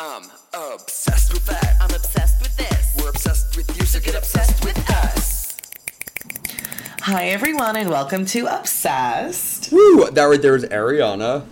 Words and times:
I'm 0.00 0.30
obsessed 0.54 1.32
with 1.32 1.44
that. 1.46 1.76
I'm 1.80 1.90
obsessed 1.90 2.40
with 2.40 2.56
this. 2.56 2.96
We're 2.96 3.10
obsessed 3.10 3.56
with 3.56 3.76
you, 3.76 3.84
so 3.84 3.98
get 3.98 4.14
obsessed 4.14 4.64
with 4.64 4.78
us. 4.90 5.56
Hi, 7.00 7.30
everyone, 7.30 7.74
and 7.74 7.90
welcome 7.90 8.24
to 8.26 8.46
Obsessed. 8.46 9.72
Woo! 9.72 10.08
That 10.08 10.22
right 10.22 10.40
there 10.40 10.54
is 10.54 10.64
Ariana. 10.66 11.46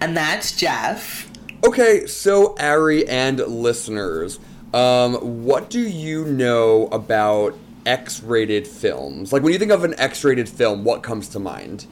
And 0.00 0.16
that's 0.16 0.56
Jeff. 0.56 1.30
Okay, 1.66 2.06
so 2.06 2.56
Ari 2.58 3.06
and 3.08 3.40
listeners, 3.40 4.40
um, 4.72 5.44
what 5.44 5.68
do 5.68 5.80
you 5.80 6.24
know 6.24 6.86
about 6.86 7.58
X-rated 7.84 8.66
films? 8.66 9.34
Like 9.34 9.42
when 9.42 9.52
you 9.52 9.58
think 9.58 9.70
of 9.72 9.84
an 9.84 9.94
X-rated 9.98 10.48
film, 10.48 10.82
what 10.82 11.02
comes 11.02 11.28
to 11.28 11.38
mind? 11.38 11.84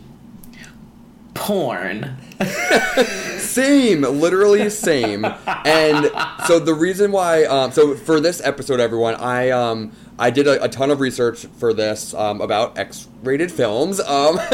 Porn. 1.34 2.16
Same, 3.54 4.00
literally 4.00 4.68
same. 4.68 5.24
And 5.46 6.10
so 6.48 6.58
the 6.58 6.74
reason 6.74 7.12
why, 7.12 7.44
um, 7.44 7.70
so 7.70 7.94
for 7.94 8.18
this 8.18 8.40
episode, 8.42 8.80
everyone, 8.80 9.14
I 9.14 9.50
um, 9.50 9.92
I 10.18 10.30
did 10.30 10.48
a, 10.48 10.64
a 10.64 10.68
ton 10.68 10.90
of 10.90 10.98
research 10.98 11.46
for 11.58 11.72
this 11.72 12.14
um, 12.14 12.40
about 12.40 12.76
X-rated 12.76 13.52
films. 13.52 14.00
Um, 14.00 14.40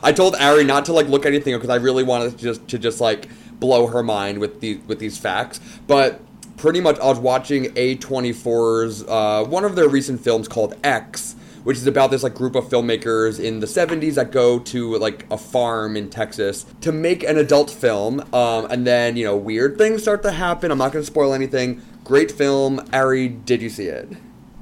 I 0.00 0.12
told 0.14 0.36
Ari 0.36 0.62
not 0.62 0.84
to 0.84 0.92
like 0.92 1.08
look 1.08 1.26
anything 1.26 1.54
because 1.56 1.70
I 1.70 1.74
really 1.74 2.04
wanted 2.04 2.30
to 2.32 2.36
just 2.36 2.68
to 2.68 2.78
just 2.78 3.00
like 3.00 3.28
blow 3.58 3.88
her 3.88 4.04
mind 4.04 4.38
with 4.38 4.60
these 4.60 4.78
with 4.86 5.00
these 5.00 5.18
facts, 5.18 5.58
but. 5.86 6.20
Pretty 6.56 6.80
much, 6.80 6.98
I 7.00 7.04
was 7.04 7.18
watching 7.18 7.64
A24's 7.74 9.04
uh, 9.06 9.44
one 9.44 9.66
of 9.66 9.76
their 9.76 9.90
recent 9.90 10.22
films 10.22 10.48
called 10.48 10.74
X, 10.82 11.36
which 11.66 11.78
is 11.78 11.86
about 11.88 12.12
this 12.12 12.22
like 12.22 12.32
group 12.32 12.54
of 12.54 12.64
filmmakers 12.66 13.42
in 13.42 13.58
the 13.58 13.66
70s 13.66 14.14
that 14.14 14.30
go 14.30 14.60
to 14.60 14.96
like 14.98 15.26
a 15.32 15.36
farm 15.36 15.96
in 15.96 16.08
Texas 16.08 16.64
to 16.80 16.92
make 16.92 17.24
an 17.24 17.36
adult 17.36 17.72
film. 17.72 18.20
Um, 18.32 18.70
and 18.70 18.86
then, 18.86 19.16
you 19.16 19.24
know, 19.24 19.36
weird 19.36 19.76
things 19.76 20.02
start 20.02 20.22
to 20.22 20.30
happen. 20.30 20.70
I'm 20.70 20.78
not 20.78 20.92
going 20.92 21.02
to 21.02 21.06
spoil 21.06 21.34
anything. 21.34 21.82
Great 22.04 22.30
film. 22.30 22.88
Ari, 22.92 23.26
did 23.30 23.62
you 23.62 23.68
see 23.68 23.86
it? 23.86 24.08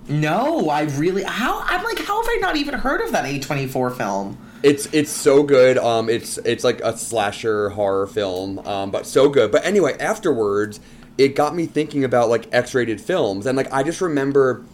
No, 0.08 0.70
I 0.70 0.84
really. 0.84 1.24
How? 1.24 1.60
I'm 1.66 1.84
like, 1.84 1.98
how 1.98 2.22
have 2.22 2.30
I 2.30 2.38
not 2.40 2.56
even 2.56 2.72
heard 2.72 3.02
of 3.02 3.12
that 3.12 3.26
A24 3.26 3.98
film? 3.98 4.38
It's 4.62 4.86
it's 4.94 5.10
so 5.10 5.42
good. 5.42 5.76
Um, 5.76 6.08
it's 6.08 6.38
it's 6.38 6.64
like 6.64 6.80
a 6.80 6.96
slasher 6.96 7.68
horror 7.68 8.06
film. 8.06 8.60
Um, 8.60 8.90
but 8.90 9.04
so 9.04 9.28
good. 9.28 9.52
But 9.52 9.66
anyway, 9.66 9.94
afterwards, 10.00 10.80
it 11.18 11.36
got 11.36 11.54
me 11.54 11.66
thinking 11.66 12.02
about 12.02 12.30
like 12.30 12.48
X-rated 12.50 12.98
films, 12.98 13.44
and 13.44 13.58
like 13.58 13.70
I 13.70 13.82
just 13.82 14.00
remember 14.00 14.64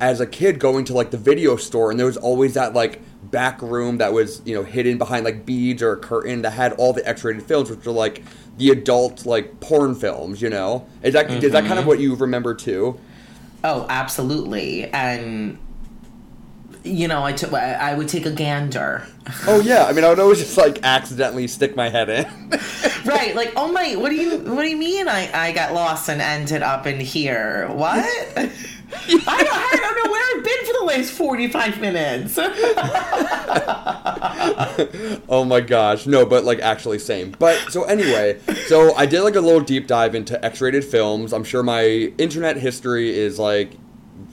as 0.00 0.20
a 0.20 0.26
kid 0.26 0.58
going 0.60 0.84
to 0.84 0.92
like 0.92 1.10
the 1.10 1.18
video 1.18 1.56
store 1.56 1.90
and 1.90 1.98
there 1.98 2.06
was 2.06 2.16
always 2.16 2.54
that 2.54 2.74
like 2.74 3.00
back 3.30 3.60
room 3.60 3.98
that 3.98 4.12
was 4.12 4.40
you 4.44 4.54
know 4.54 4.62
hidden 4.62 4.96
behind 4.96 5.24
like 5.24 5.44
beads 5.44 5.82
or 5.82 5.92
a 5.92 5.96
curtain 5.96 6.42
that 6.42 6.50
had 6.50 6.72
all 6.74 6.92
the 6.92 7.06
x-rated 7.08 7.42
films 7.42 7.68
which 7.68 7.86
are 7.86 7.90
like 7.90 8.22
the 8.58 8.70
adult 8.70 9.26
like 9.26 9.60
porn 9.60 9.94
films 9.94 10.40
you 10.40 10.48
know 10.48 10.86
is 11.02 11.14
that 11.14 11.30
is 11.30 11.52
that 11.52 11.64
kind 11.64 11.72
of 11.72 11.78
mm-hmm. 11.78 11.88
what 11.88 11.98
you 11.98 12.14
remember 12.14 12.54
too 12.54 12.98
Oh, 13.64 13.86
absolutely. 13.88 14.84
And 14.90 15.58
you 16.84 17.08
know, 17.08 17.24
I 17.24 17.32
took. 17.32 17.52
I 17.52 17.94
would 17.94 18.08
take 18.08 18.24
a 18.24 18.30
gander. 18.30 19.06
oh 19.46 19.60
yeah 19.60 19.84
i 19.84 19.92
mean 19.92 20.04
i 20.04 20.08
would 20.08 20.18
always 20.18 20.38
just 20.38 20.56
like 20.56 20.78
accidentally 20.82 21.46
stick 21.46 21.76
my 21.76 21.90
head 21.90 22.08
in 22.08 22.24
right, 23.04 23.34
like, 23.36 23.52
oh 23.56 23.70
my, 23.70 23.94
what 23.96 24.08
do 24.08 24.16
you, 24.16 24.38
what 24.38 24.62
do 24.62 24.68
you 24.68 24.76
mean? 24.76 25.06
I 25.06 25.30
I 25.48 25.52
got 25.52 25.74
lost 25.74 26.08
and 26.08 26.20
ended 26.20 26.62
up 26.62 26.86
in 26.86 26.98
here? 27.00 27.68
What? 27.72 28.08
I, 28.92 29.08
don't, 29.08 29.28
I 29.28 29.76
don't 29.76 30.04
know 30.04 30.10
where 30.10 30.36
I've 30.36 30.44
been 30.44 30.66
for 30.66 30.72
the 30.78 30.84
last 30.86 31.10
forty 31.12 31.48
five 31.48 31.80
minutes. 31.80 32.38
oh 35.28 35.44
my 35.44 35.60
gosh 35.60 36.06
no 36.06 36.24
but 36.24 36.44
like 36.44 36.60
actually 36.60 36.98
same 36.98 37.34
but 37.38 37.56
so 37.70 37.84
anyway 37.84 38.38
so 38.66 38.94
i 38.94 39.06
did 39.06 39.22
like 39.22 39.34
a 39.34 39.40
little 39.40 39.60
deep 39.60 39.86
dive 39.86 40.14
into 40.14 40.42
x-rated 40.44 40.84
films 40.84 41.32
i'm 41.32 41.44
sure 41.44 41.62
my 41.62 41.84
internet 42.18 42.56
history 42.56 43.16
is 43.16 43.38
like 43.38 43.72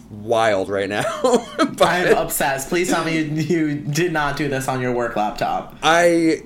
wild 0.10 0.70
right 0.70 0.90
now 0.90 1.04
but 1.58 1.82
I'm 1.82 2.18
obsessed. 2.18 2.70
Please 2.70 2.90
tell 2.90 3.04
me 3.04 3.18
you, 3.20 3.24
you 3.24 3.76
did 3.76 4.14
not 4.14 4.38
do 4.38 4.48
this 4.48 4.68
on 4.68 4.80
your 4.82 4.94
work 4.94 5.16
laptop. 5.16 5.76
i 5.84 6.42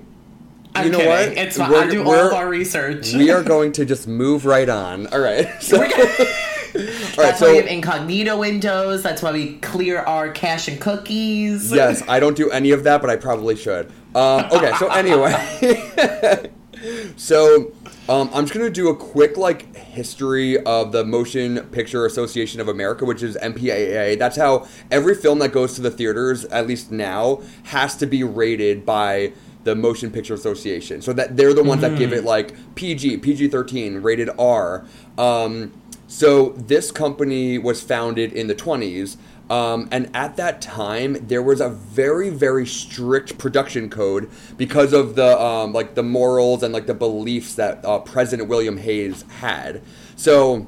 I'm 0.76 0.86
you 0.86 0.92
know 0.92 0.98
kidding. 1.00 1.36
what 1.36 1.46
It's 1.46 1.58
fine. 1.58 1.74
I 1.74 1.90
do 1.90 2.04
all 2.04 2.14
of 2.14 2.34
our 2.34 2.48
research. 2.48 3.14
we 3.14 3.32
are 3.32 3.44
going 3.44 3.72
to 3.74 3.86
just 3.86 4.08
move 4.08 4.46
right 4.46 4.70
on 4.70 5.08
all 5.08 5.20
right 5.20 5.48
so, 5.62 5.78
We're 6.74 6.82
gonna- 6.82 6.92
all 6.92 6.98
right 7.08 7.16
That's 7.18 7.42
why 7.42 7.52
we 7.52 7.58
have 7.58 7.68
incognito 7.68 8.38
windows. 8.38 9.04
That's 9.04 9.22
why 9.22 9.32
we 9.32 9.56
clear 9.58 10.00
our 10.00 10.30
cache 10.30 10.68
and 10.68 10.80
cookies. 10.80 11.72
yes 11.72 12.04
i 12.08 12.20
don't 12.20 12.36
do 12.38 12.50
any 12.52 12.72
of 12.72 12.84
that 12.84 13.02
but 13.02 13.10
i 13.10 13.16
probably 13.16 13.56
should. 13.56 13.88
Um, 14.16 14.46
okay 14.52 14.72
so 14.80 14.88
anyway. 14.92 16.50
So 17.18 17.74
um, 18.08 18.30
i'm 18.34 18.46
just 18.46 18.54
going 18.54 18.66
to 18.66 18.72
do 18.72 18.88
a 18.88 18.96
quick 18.96 19.36
like 19.36 19.76
history 19.76 20.58
of 20.64 20.94
the 20.94 21.04
motion 21.04 21.60
picture 21.72 22.06
association 22.06 22.62
of 22.62 22.70
america 22.70 23.04
which 23.04 23.22
is 23.22 23.36
mpaa 23.36 24.18
that's 24.18 24.38
how 24.38 24.66
every 24.90 25.14
film 25.14 25.40
that 25.40 25.50
goes 25.52 25.76
to 25.76 25.82
the 25.82 25.92
theaters 25.92 26.46
at 26.46 26.68
least 26.68 26.90
now 26.90 27.42
has 27.64 27.98
to 27.98 28.06
be 28.06 28.24
rated 28.24 28.86
by 28.86 29.34
the 29.66 29.76
motion 29.76 30.10
picture 30.10 30.34
association. 30.34 31.02
So 31.02 31.12
that 31.12 31.36
they're 31.36 31.54
the 31.54 31.64
ones 31.66 31.82
that 31.82 31.98
give 31.98 32.14
it 32.14 32.24
like 32.24 32.54
pg 32.76 33.18
pg-13 33.18 34.02
rated 34.02 34.30
r. 34.40 34.86
Um, 35.18 35.74
so 36.10 36.50
this 36.58 36.92
company 36.92 37.58
was 37.58 37.82
founded 37.82 38.34
in 38.34 38.48
the 38.48 38.56
20s 38.56 39.16
um, 39.50 39.90
and 39.92 40.16
at 40.16 40.38
that 40.38 40.62
time, 40.62 41.18
there 41.28 41.42
was 41.42 41.60
a 41.60 41.70
very, 41.70 42.30
very 42.30 42.68
strict 42.68 43.40
production 43.40 43.90
code 43.90 44.30
because 44.58 44.94
of 44.94 45.16
the 45.16 45.42
um, 45.42 45.74
like 45.74 45.96
the 45.96 46.04
morals 46.04 46.62
and 46.62 46.72
like 46.72 46.86
the 46.86 46.94
beliefs 46.94 47.56
that 47.56 47.84
uh, 47.84 48.00
President 48.00 48.48
William 48.48 48.78
Hays 48.78 49.24
had. 49.40 49.82
So 50.16 50.68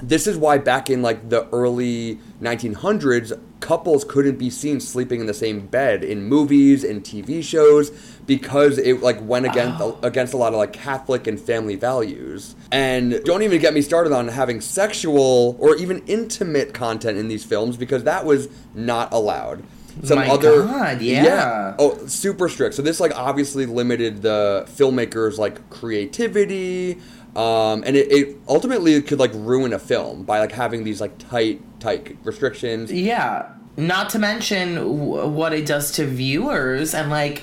this 0.00 0.26
is 0.28 0.36
why 0.36 0.58
back 0.58 0.88
in 0.88 1.02
like 1.02 1.28
the 1.28 1.48
early 1.48 2.20
1900s, 2.40 3.38
couples 3.58 4.04
couldn't 4.04 4.38
be 4.38 4.48
seen 4.48 4.78
sleeping 4.78 5.20
in 5.20 5.26
the 5.26 5.34
same 5.34 5.66
bed 5.66 6.04
in 6.04 6.22
movies 6.22 6.84
and 6.84 7.02
TV 7.02 7.42
shows 7.42 7.90
because 8.30 8.78
it 8.78 9.02
like 9.02 9.20
went 9.22 9.44
against 9.44 9.82
against 10.04 10.32
a 10.34 10.36
lot 10.36 10.52
of 10.52 10.58
like 10.60 10.72
Catholic 10.72 11.26
and 11.26 11.40
family 11.40 11.74
values. 11.74 12.54
And 12.70 13.20
don't 13.24 13.42
even 13.42 13.60
get 13.60 13.74
me 13.74 13.82
started 13.82 14.12
on 14.12 14.28
having 14.28 14.60
sexual 14.60 15.56
or 15.58 15.74
even 15.74 16.04
intimate 16.06 16.72
content 16.72 17.18
in 17.18 17.26
these 17.26 17.44
films 17.44 17.76
because 17.76 18.04
that 18.04 18.24
was 18.24 18.48
not 18.72 19.12
allowed. 19.12 19.64
Some 20.04 20.18
My 20.20 20.28
other 20.28 20.62
God, 20.62 21.02
yeah. 21.02 21.74
Oh, 21.76 22.06
super 22.06 22.48
strict. 22.48 22.76
So 22.76 22.82
this 22.82 23.00
like 23.00 23.12
obviously 23.18 23.66
limited 23.66 24.22
the 24.22 24.64
filmmakers 24.68 25.36
like 25.36 25.68
creativity. 25.68 26.98
Um, 27.34 27.82
and 27.84 27.96
it, 27.96 28.12
it 28.12 28.36
ultimately 28.46 29.02
could 29.02 29.18
like 29.18 29.32
ruin 29.34 29.72
a 29.72 29.80
film 29.80 30.22
by 30.22 30.38
like 30.38 30.52
having 30.52 30.84
these 30.84 31.00
like 31.00 31.18
tight, 31.18 31.62
tight 31.80 32.16
restrictions. 32.22 32.92
Yeah. 32.92 33.54
Not 33.76 34.10
to 34.10 34.18
mention 34.18 34.74
w- 34.74 35.28
what 35.28 35.52
it 35.52 35.64
does 35.64 35.92
to 35.92 36.06
viewers 36.06 36.94
and 36.94 37.10
like 37.10 37.42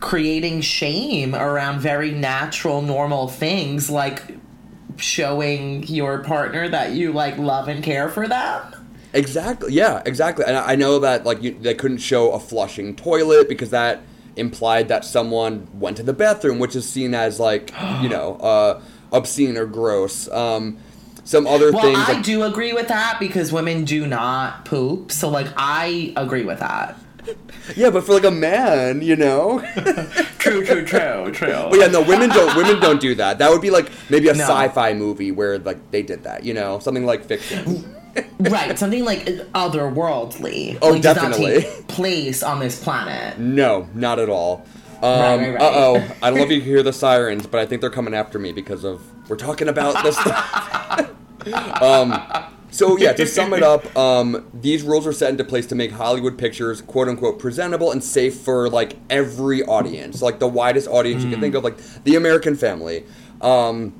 creating 0.00 0.60
shame 0.60 1.34
around 1.34 1.80
very 1.80 2.10
natural, 2.10 2.82
normal 2.82 3.28
things 3.28 3.90
like 3.90 4.22
showing 4.96 5.86
your 5.86 6.18
partner 6.18 6.68
that 6.68 6.92
you 6.92 7.12
like 7.12 7.38
love 7.38 7.68
and 7.68 7.82
care 7.82 8.08
for 8.08 8.26
them. 8.28 8.74
Exactly. 9.12 9.72
Yeah, 9.72 10.02
exactly. 10.04 10.44
And 10.46 10.56
I 10.56 10.74
know 10.74 10.98
that 10.98 11.24
like 11.24 11.42
you, 11.42 11.52
they 11.58 11.74
couldn't 11.74 11.98
show 11.98 12.32
a 12.32 12.40
flushing 12.40 12.94
toilet 12.94 13.48
because 13.48 13.70
that 13.70 14.02
implied 14.36 14.88
that 14.88 15.04
someone 15.04 15.68
went 15.78 15.96
to 15.96 16.02
the 16.02 16.12
bathroom, 16.12 16.58
which 16.58 16.76
is 16.76 16.88
seen 16.88 17.14
as 17.14 17.40
like 17.40 17.70
you 18.02 18.08
know 18.08 18.36
uh, 18.36 18.82
obscene 19.12 19.56
or 19.56 19.66
gross. 19.66 20.28
Um, 20.30 20.78
some 21.24 21.46
other 21.46 21.72
Well, 21.72 21.82
things. 21.82 21.98
I 21.98 22.12
like, 22.14 22.24
do 22.24 22.42
agree 22.42 22.72
with 22.72 22.88
that 22.88 23.18
because 23.20 23.52
women 23.52 23.84
do 23.84 24.06
not 24.06 24.64
poop. 24.64 25.12
So 25.12 25.28
like 25.28 25.48
I 25.56 26.12
agree 26.16 26.44
with 26.44 26.60
that. 26.60 26.98
Yeah, 27.76 27.90
but 27.90 28.04
for 28.04 28.14
like 28.14 28.24
a 28.24 28.30
man, 28.30 29.02
you 29.02 29.16
know. 29.16 29.60
True, 30.38 30.64
true, 30.64 30.84
true, 30.84 31.30
true. 31.32 31.66
But 31.68 31.78
yeah, 31.78 31.88
no, 31.88 32.00
women 32.00 32.30
don't. 32.30 32.56
Women 32.56 32.80
don't 32.80 33.00
do 33.00 33.14
that. 33.16 33.38
That 33.38 33.50
would 33.50 33.60
be 33.60 33.70
like 33.70 33.90
maybe 34.08 34.28
a 34.28 34.34
No. 34.34 34.44
sci-fi 34.44 34.94
movie 34.94 35.30
where 35.30 35.58
like 35.58 35.90
they 35.90 36.02
did 36.02 36.22
that. 36.24 36.44
You 36.44 36.54
know, 36.54 36.78
something 36.78 37.04
like 37.04 37.24
fiction. 37.26 37.94
right, 38.40 38.78
something 38.78 39.04
like 39.04 39.26
otherworldly. 39.52 40.78
Oh, 40.80 40.90
like, 40.92 41.02
does 41.02 41.16
not 41.16 41.32
definitely. 41.32 41.62
take 41.62 41.88
place 41.88 42.42
on 42.42 42.60
this 42.60 42.82
planet. 42.82 43.38
No, 43.38 43.88
not 43.94 44.18
at 44.18 44.30
all. 44.30 44.64
Um, 45.02 45.02
Right, 45.02 45.36
right, 45.38 45.52
right. 45.54 45.60
Uh 45.62 45.70
oh. 45.74 46.16
I 46.22 46.30
don't 46.30 46.38
know 46.38 46.44
if 46.44 46.50
you 46.50 46.58
can 46.60 46.66
hear 46.68 46.82
the 46.82 46.92
sirens, 46.92 47.46
but 47.46 47.60
I 47.60 47.66
think 47.66 47.80
they're 47.82 47.90
coming 47.90 48.14
after 48.14 48.38
me 48.38 48.52
because 48.52 48.84
of 48.84 49.02
we're 49.28 49.36
talking 49.36 49.68
about 49.68 50.02
this. 50.02 50.16
um, 51.82 52.12
so 52.70 52.98
yeah, 52.98 53.12
to 53.12 53.26
sum 53.26 53.54
it 53.54 53.62
up, 53.62 53.96
um, 53.96 54.48
these 54.52 54.82
rules 54.82 55.06
are 55.06 55.12
set 55.12 55.30
into 55.30 55.44
place 55.44 55.66
to 55.66 55.74
make 55.74 55.92
Hollywood 55.92 56.38
pictures 56.38 56.80
"quote 56.82 57.08
unquote" 57.08 57.38
presentable 57.38 57.90
and 57.90 58.02
safe 58.02 58.36
for 58.36 58.68
like 58.68 58.96
every 59.10 59.62
audience, 59.62 60.22
like 60.22 60.38
the 60.38 60.48
widest 60.48 60.88
audience 60.88 61.24
you 61.24 61.30
can 61.30 61.40
think 61.40 61.54
of, 61.54 61.64
like 61.64 61.78
the 62.04 62.16
American 62.16 62.56
family. 62.56 63.04
Um, 63.40 63.94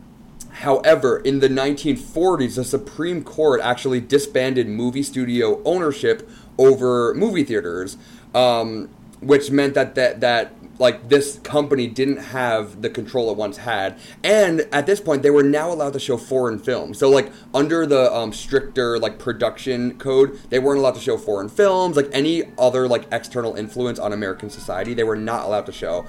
However, 0.58 1.18
in 1.18 1.38
the 1.38 1.48
1940s, 1.48 2.56
the 2.56 2.64
Supreme 2.64 3.22
Court 3.22 3.60
actually 3.62 4.00
disbanded 4.00 4.66
movie 4.66 5.04
studio 5.04 5.62
ownership 5.64 6.28
over 6.58 7.14
movie 7.14 7.44
theaters, 7.44 7.96
um, 8.34 8.88
which 9.20 9.52
meant 9.52 9.74
that, 9.74 9.94
that 9.94 10.20
that 10.20 10.57
like 10.78 11.08
this 11.08 11.38
company 11.40 11.86
didn't 11.86 12.18
have 12.18 12.82
the 12.82 12.90
control 12.90 13.30
it 13.30 13.36
once 13.36 13.56
had, 13.58 13.98
and 14.22 14.60
at 14.72 14.86
this 14.86 15.00
point 15.00 15.22
they 15.22 15.30
were 15.30 15.42
now 15.42 15.72
allowed 15.72 15.92
to 15.94 16.00
show 16.00 16.16
foreign 16.16 16.58
films. 16.58 16.98
So 16.98 17.08
like 17.08 17.32
under 17.54 17.86
the 17.86 18.12
um, 18.12 18.32
stricter 18.32 18.98
like 18.98 19.18
production 19.18 19.98
code, 19.98 20.38
they 20.50 20.58
weren't 20.58 20.78
allowed 20.78 20.94
to 20.94 21.00
show 21.00 21.18
foreign 21.18 21.48
films. 21.48 21.96
Like 21.96 22.08
any 22.12 22.44
other 22.58 22.88
like 22.88 23.06
external 23.12 23.54
influence 23.54 23.98
on 23.98 24.12
American 24.12 24.50
society, 24.50 24.94
they 24.94 25.04
were 25.04 25.16
not 25.16 25.44
allowed 25.44 25.66
to 25.66 25.72
show 25.72 26.06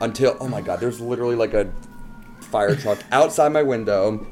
until 0.00 0.36
oh 0.40 0.48
my 0.48 0.60
god, 0.60 0.80
there's 0.80 1.00
literally 1.00 1.36
like 1.36 1.54
a 1.54 1.70
fire 2.40 2.74
truck 2.74 2.98
outside 3.12 3.52
my 3.52 3.62
window. 3.62 4.26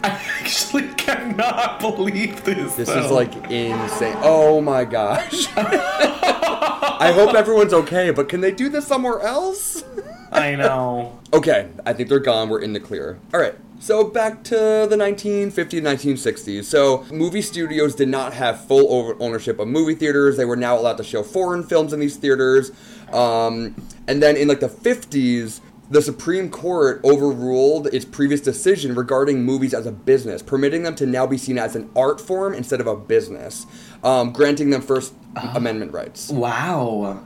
I 0.04 0.20
actually 0.40 0.88
cannot 0.94 1.80
believe 1.80 2.42
this. 2.44 2.74
This 2.74 2.88
though. 2.88 3.04
is 3.04 3.10
like 3.10 3.34
insane. 3.50 4.16
Oh 4.22 4.60
my 4.60 4.84
gosh. 4.84 5.46
I 5.56 7.12
hope 7.14 7.34
everyone's 7.34 7.74
okay, 7.74 8.10
but 8.10 8.28
can 8.28 8.40
they 8.40 8.50
do 8.50 8.68
this 8.68 8.86
somewhere 8.86 9.20
else? 9.20 9.84
I 10.32 10.54
know. 10.54 11.16
Okay, 11.32 11.68
I 11.86 11.92
think 11.92 12.08
they're 12.08 12.18
gone. 12.18 12.48
We're 12.48 12.60
in 12.60 12.72
the 12.72 12.80
clear. 12.80 13.20
All 13.32 13.38
right. 13.38 13.54
So 13.78 14.02
back 14.02 14.42
to 14.44 14.56
the 14.90 14.96
1950s, 14.96 15.80
1960s. 15.80 16.64
So 16.64 17.06
movie 17.12 17.40
studios 17.40 17.94
did 17.94 18.08
not 18.08 18.32
have 18.32 18.66
full 18.66 19.14
ownership 19.20 19.60
of 19.60 19.68
movie 19.68 19.94
theaters. 19.94 20.36
They 20.36 20.44
were 20.44 20.56
now 20.56 20.76
allowed 20.76 20.96
to 20.96 21.04
show 21.04 21.22
foreign 21.22 21.62
films 21.62 21.92
in 21.92 22.00
these 22.00 22.16
theaters. 22.16 22.72
Um, 23.12 23.76
and 24.08 24.20
then 24.20 24.36
in 24.36 24.48
like 24.48 24.58
the 24.58 24.68
50s, 24.68 25.60
the 25.90 26.00
Supreme 26.00 26.50
Court 26.50 27.00
overruled 27.04 27.88
its 27.88 28.04
previous 28.04 28.40
decision 28.40 28.94
regarding 28.94 29.42
movies 29.42 29.74
as 29.74 29.86
a 29.86 29.92
business, 29.92 30.40
permitting 30.40 30.84
them 30.84 30.94
to 30.94 31.04
now 31.04 31.26
be 31.26 31.36
seen 31.36 31.58
as 31.58 31.74
an 31.74 31.90
art 31.96 32.20
form 32.20 32.54
instead 32.54 32.80
of 32.80 32.86
a 32.86 32.96
business, 32.96 33.66
um, 34.04 34.32
granting 34.32 34.70
them 34.70 34.82
First 34.82 35.14
Amendment 35.36 35.92
rights. 35.92 36.30
Wow. 36.30 37.24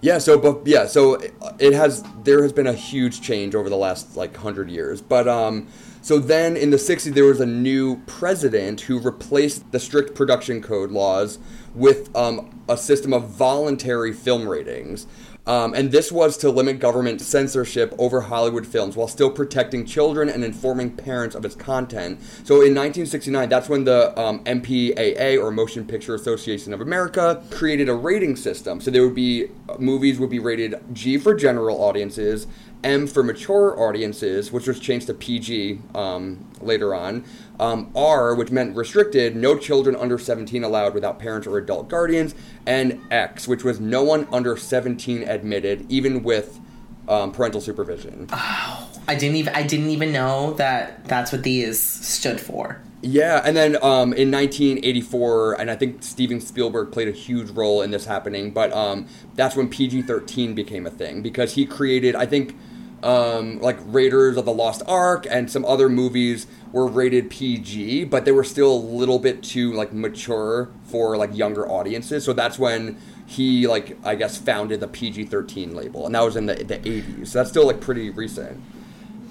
Yeah, 0.00 0.18
so 0.18 0.38
but 0.38 0.66
yeah, 0.66 0.86
so 0.86 1.20
it 1.58 1.72
has 1.72 2.04
there 2.22 2.42
has 2.42 2.52
been 2.52 2.66
a 2.66 2.74
huge 2.74 3.20
change 3.20 3.54
over 3.54 3.68
the 3.68 3.76
last 3.76 4.16
like 4.16 4.32
100 4.32 4.70
years. 4.70 5.00
But 5.00 5.26
um 5.26 5.68
so 6.02 6.18
then 6.18 6.56
in 6.56 6.70
the 6.70 6.76
60s 6.76 7.14
there 7.14 7.24
was 7.24 7.40
a 7.40 7.46
new 7.46 7.96
president 8.06 8.82
who 8.82 8.98
replaced 9.00 9.72
the 9.72 9.80
strict 9.80 10.14
production 10.14 10.62
code 10.62 10.92
laws 10.92 11.38
with 11.74 12.14
um, 12.14 12.62
a 12.68 12.76
system 12.76 13.12
of 13.12 13.28
voluntary 13.28 14.12
film 14.12 14.48
ratings. 14.48 15.06
Um, 15.46 15.74
and 15.74 15.92
this 15.92 16.10
was 16.10 16.36
to 16.38 16.50
limit 16.50 16.80
government 16.80 17.20
censorship 17.20 17.94
over 17.98 18.22
Hollywood 18.22 18.66
films 18.66 18.96
while 18.96 19.08
still 19.08 19.30
protecting 19.30 19.84
children 19.86 20.28
and 20.28 20.44
informing 20.44 20.96
parents 20.96 21.34
of 21.34 21.44
its 21.44 21.54
content. 21.54 22.20
So 22.44 22.56
in 22.56 22.74
1969, 22.74 23.48
that's 23.48 23.68
when 23.68 23.84
the 23.84 24.18
um, 24.20 24.42
MPAA, 24.44 25.40
or 25.40 25.50
Motion 25.50 25.86
Picture 25.86 26.14
Association 26.14 26.74
of 26.74 26.80
America, 26.80 27.42
created 27.50 27.88
a 27.88 27.94
rating 27.94 28.36
system. 28.36 28.80
So 28.80 28.90
there 28.90 29.02
would 29.02 29.14
be 29.14 29.48
movies 29.78 30.18
would 30.18 30.30
be 30.30 30.38
rated 30.38 30.74
G 30.92 31.18
for 31.18 31.34
general 31.34 31.82
audiences, 31.82 32.46
M 32.82 33.06
for 33.06 33.22
mature 33.22 33.78
audiences, 33.80 34.52
which 34.52 34.66
was 34.66 34.78
changed 34.78 35.06
to 35.06 35.14
PG 35.14 35.80
um, 35.94 36.48
later 36.60 36.94
on. 36.94 37.24
Um, 37.58 37.90
R, 37.96 38.34
which 38.34 38.50
meant 38.50 38.76
restricted, 38.76 39.34
no 39.34 39.56
children 39.56 39.96
under 39.96 40.18
17 40.18 40.62
allowed 40.62 40.92
without 40.92 41.18
parents 41.18 41.46
or 41.46 41.56
adult 41.56 41.88
guardians, 41.88 42.34
and 42.66 43.00
X, 43.10 43.48
which 43.48 43.64
was 43.64 43.80
no 43.80 44.02
one 44.02 44.28
under 44.30 44.58
17 44.58 45.22
admitted, 45.22 45.90
even 45.90 46.22
with 46.22 46.60
um, 47.08 47.32
parental 47.32 47.60
supervision. 47.60 48.28
Oh, 48.32 48.90
I 49.08 49.14
didn't 49.14 49.36
even 49.36 49.54
I 49.54 49.62
didn't 49.62 49.90
even 49.90 50.12
know 50.12 50.54
that 50.54 51.04
that's 51.06 51.32
what 51.32 51.42
these 51.42 51.82
stood 51.82 52.40
for. 52.40 52.80
Yeah, 53.02 53.42
and 53.44 53.56
then 53.56 53.76
um, 53.76 54.12
in 54.14 54.30
1984, 54.30 55.60
and 55.60 55.70
I 55.70 55.76
think 55.76 56.02
Steven 56.02 56.40
Spielberg 56.40 56.90
played 56.90 57.08
a 57.08 57.12
huge 57.12 57.50
role 57.50 57.82
in 57.82 57.90
this 57.90 58.06
happening, 58.06 58.50
but 58.50 58.72
um, 58.72 59.06
that's 59.34 59.54
when 59.54 59.68
PG 59.68 60.02
13 60.02 60.54
became 60.54 60.86
a 60.86 60.90
thing 60.90 61.22
because 61.22 61.54
he 61.54 61.66
created, 61.66 62.16
I 62.16 62.26
think, 62.26 62.56
um, 63.02 63.60
like 63.60 63.78
Raiders 63.84 64.36
of 64.36 64.44
the 64.44 64.52
Lost 64.52 64.82
Ark 64.86 65.26
and 65.30 65.50
some 65.50 65.64
other 65.64 65.88
movies 65.88 66.46
were 66.72 66.86
rated 66.86 67.30
PG, 67.30 68.04
but 68.04 68.24
they 68.24 68.32
were 68.32 68.44
still 68.44 68.72
a 68.72 68.76
little 68.76 69.18
bit 69.18 69.42
too 69.42 69.72
like 69.72 69.92
mature 69.92 70.68
for 70.86 71.16
like 71.16 71.36
younger 71.36 71.68
audiences. 71.68 72.24
So 72.24 72.32
that's 72.32 72.58
when 72.58 72.98
he 73.26 73.66
like 73.66 73.96
I 74.04 74.14
guess 74.14 74.36
founded 74.38 74.80
the 74.80 74.88
PG 74.88 75.26
13 75.26 75.74
label, 75.74 76.06
and 76.06 76.14
that 76.14 76.22
was 76.22 76.36
in 76.36 76.46
the 76.46 76.54
the 76.54 76.78
80s. 76.78 77.28
So 77.28 77.38
that's 77.38 77.50
still 77.50 77.66
like 77.66 77.80
pretty 77.80 78.10
recent. 78.10 78.60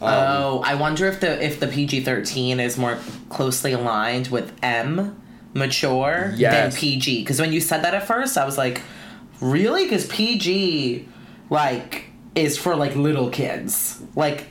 oh, 0.02 0.62
I 0.64 0.76
wonder 0.76 1.08
if 1.08 1.20
the 1.20 1.44
if 1.44 1.60
the 1.60 1.68
PG 1.68 2.02
thirteen 2.02 2.60
is 2.60 2.78
more 2.78 2.98
closely 3.30 3.72
aligned 3.74 4.28
with 4.28 4.52
M, 4.62 5.20
mature, 5.54 6.34
Yes. 6.36 6.74
than 6.74 6.80
PG. 6.80 7.22
Because 7.22 7.40
when 7.40 7.52
you 7.54 7.62
said 7.62 7.84
that 7.84 7.94
at 7.94 8.06
first, 8.06 8.38
I 8.38 8.46
was 8.46 8.58
like, 8.58 8.82
really? 9.40 9.84
Because 9.86 10.06
PG, 10.08 11.08
like, 11.50 12.10
is 12.36 12.58
for 12.58 12.76
like 12.76 12.96
little 12.96 13.30
kids. 13.30 14.02
Like, 14.16 14.46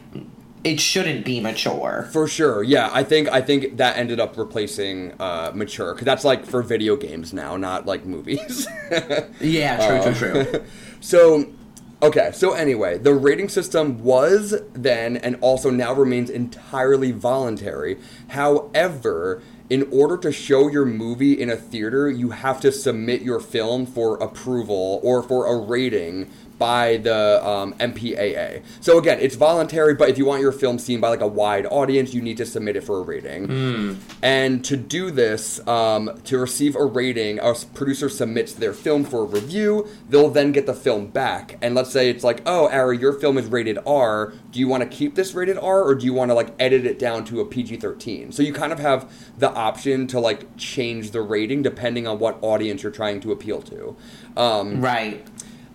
it 0.65 0.81
shouldn't 0.81 1.27
be 1.27 1.41
mature. 1.41 2.09
For 2.11 2.27
sure, 2.27 2.63
yeah. 2.63 2.89
I 2.91 3.05
think 3.05 3.29
I 3.29 3.43
think 3.43 3.77
that 3.77 3.99
ended 3.99 4.19
up 4.19 4.37
replacing 4.39 5.13
uh, 5.21 5.53
mature 5.55 5.93
because 5.93 6.07
that's 6.07 6.25
like 6.25 6.47
for 6.47 6.63
video 6.63 6.97
games 6.97 7.35
now, 7.35 7.57
not 7.57 7.87
like 7.87 8.05
movies. 8.07 8.67
Yeah, 9.41 10.01
true, 10.03 10.15
true, 10.15 10.45
true. 10.45 10.65
so, 11.01 11.53
okay. 12.01 12.31
So 12.33 12.53
anyway, 12.53 12.97
the 12.97 13.13
rating 13.13 13.51
system 13.51 14.03
was 14.03 14.55
then 14.73 15.19
and 15.19 15.37
also 15.43 15.71
now 15.71 15.93
remains 15.93 16.31
entirely 16.31 17.13
voluntary. 17.13 17.99
However. 18.29 19.43
In 19.71 19.89
order 19.91 20.19
to 20.19 20.31
show 20.31 20.69
your 20.69 20.85
movie 20.85 21.41
in 21.41 21.49
a 21.49 21.57
theater, 21.57 22.11
you 22.11 22.31
have 22.31 22.61
to 22.61 22.71
submit 22.71 23.23
your 23.23 23.41
film 23.41 23.87
for 23.87 24.23
approval 24.23 25.01
or 25.03 25.23
for 25.23 25.47
a 25.47 25.57
rating 25.57 26.31
by 26.59 26.99
the 26.99 27.47
um, 27.47 27.75
MPAA. 27.75 28.63
So 28.81 28.99
again, 28.99 29.19
it's 29.21 29.35
voluntary, 29.35 29.95
but 29.95 30.09
if 30.09 30.19
you 30.19 30.25
want 30.25 30.41
your 30.41 30.53
film 30.53 30.79
seen 30.79 31.01
by 31.01 31.09
like 31.09 31.21
a 31.21 31.27
wide 31.27 31.67
audience, 31.67 32.15
you 32.15 32.23
need 32.23 32.37
to 32.39 32.47
submit 32.47 32.77
it 32.77 32.83
for 32.83 32.99
a 32.99 33.03
rating. 33.03 33.99
And 34.23 34.65
to 34.65 34.77
do 34.77 35.11
this, 35.11 35.67
um, 35.67 36.21
to 36.25 36.39
receive 36.39 36.77
a 36.77 36.85
rating, 36.85 37.39
a 37.41 37.55
producer 37.75 38.09
submits 38.09 38.53
their 38.53 38.73
film 38.73 39.05
for 39.05 39.23
a 39.23 39.25
review. 39.25 39.89
They'll 40.09 40.31
then 40.31 40.53
get 40.53 40.67
the 40.67 40.75
film 40.75 41.09
back, 41.09 41.59
and 41.63 41.75
let's 41.75 41.91
say 41.91 42.09
it's 42.09 42.25
like, 42.25 42.43
oh, 42.47 42.69
Ari, 42.69 42.99
your 42.99 43.13
film 43.13 43.39
is 43.39 43.47
rated 43.47 43.79
R. 43.87 44.33
Do 44.51 44.61
you 44.61 44.69
want 44.69 44.83
to 44.83 44.89
keep 44.89 45.15
this 45.15 45.35
rated 45.35 45.59
R, 45.59 45.83
or 45.83 45.95
do 45.95 46.05
you 46.07 46.13
want 46.13 46.31
to 46.31 46.35
like 46.35 46.55
edit 46.59 46.87
it 46.87 46.99
down 46.99 47.25
to 47.27 47.41
a 47.41 47.45
PG-13? 47.45 48.33
So 48.33 48.43
you 48.43 48.53
kind 48.53 48.73
of 48.73 48.79
have 48.79 49.13
the 49.39 49.51
option 49.51 50.07
to 50.09 50.21
like 50.21 50.57
change 50.57 51.11
the 51.11 51.23
rating 51.23 51.63
depending 51.63 52.07
on 52.07 52.19
what 52.19 52.39
audience 52.43 52.83
you're 52.83 52.93
trying 52.93 53.21
to 53.21 53.33
appeal 53.33 53.63
to. 53.63 53.97
Um, 54.37 54.81
right. 54.81 55.27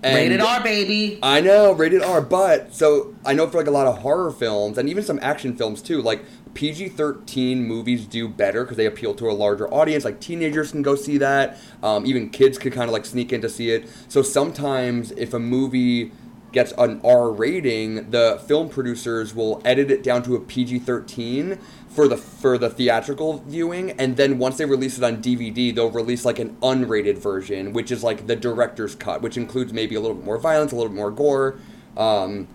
And- 0.03 0.15
Rated 0.15 0.41
R, 0.41 0.63
baby. 0.63 1.19
I 1.21 1.41
know, 1.41 1.73
rated 1.73 2.01
R, 2.03 2.21
but 2.21 2.73
so 2.73 3.13
I 3.25 3.33
know 3.33 3.47
for 3.47 3.57
like 3.57 3.67
a 3.67 3.71
lot 3.71 3.87
of 3.87 3.99
horror 3.99 4.31
films 4.31 4.77
and 4.77 4.89
even 4.89 5.03
some 5.03 5.19
action 5.21 5.55
films 5.55 5.81
too, 5.81 6.01
like 6.01 6.23
PG 6.53 6.89
13 6.89 7.63
movies 7.63 8.05
do 8.05 8.27
better 8.27 8.63
because 8.63 8.77
they 8.77 8.85
appeal 8.85 9.13
to 9.15 9.29
a 9.29 9.33
larger 9.33 9.71
audience. 9.73 10.05
Like 10.05 10.19
teenagers 10.19 10.71
can 10.71 10.81
go 10.81 10.95
see 10.95 11.17
that, 11.19 11.57
um, 11.83 12.05
even 12.05 12.29
kids 12.29 12.57
could 12.57 12.73
kind 12.73 12.85
of 12.89 12.93
like 12.93 13.05
sneak 13.05 13.31
in 13.33 13.41
to 13.41 13.49
see 13.49 13.71
it. 13.71 13.89
So 14.07 14.21
sometimes 14.21 15.11
if 15.11 15.33
a 15.33 15.39
movie 15.39 16.11
gets 16.51 16.73
an 16.77 16.99
R 17.03 17.29
rating, 17.29 18.09
the 18.09 18.41
film 18.47 18.69
producers 18.69 19.35
will 19.35 19.61
edit 19.63 19.91
it 19.91 20.01
down 20.01 20.23
to 20.23 20.35
a 20.35 20.39
PG 20.39 20.79
13 20.79 21.59
for 21.99 22.07
the 22.07 22.15
for 22.15 22.57
the 22.57 22.69
theatrical 22.69 23.39
viewing 23.45 23.91
and 23.99 24.15
then 24.15 24.37
once 24.37 24.55
they 24.55 24.63
release 24.63 24.97
it 24.97 25.03
on 25.03 25.21
DVD 25.21 25.75
they'll 25.75 25.91
release 25.91 26.23
like 26.23 26.39
an 26.39 26.55
unrated 26.61 27.17
version 27.17 27.73
which 27.73 27.91
is 27.91 28.01
like 28.05 28.25
the 28.25 28.37
director's 28.37 28.95
cut 28.95 29.21
which 29.21 29.35
includes 29.35 29.73
maybe 29.73 29.95
a 29.95 29.99
little 29.99 30.15
bit 30.15 30.23
more 30.23 30.37
violence 30.37 30.71
a 30.71 30.75
little 30.77 30.89
bit 30.89 30.95
more 30.95 31.11
gore 31.11 31.59
um, 31.97 32.47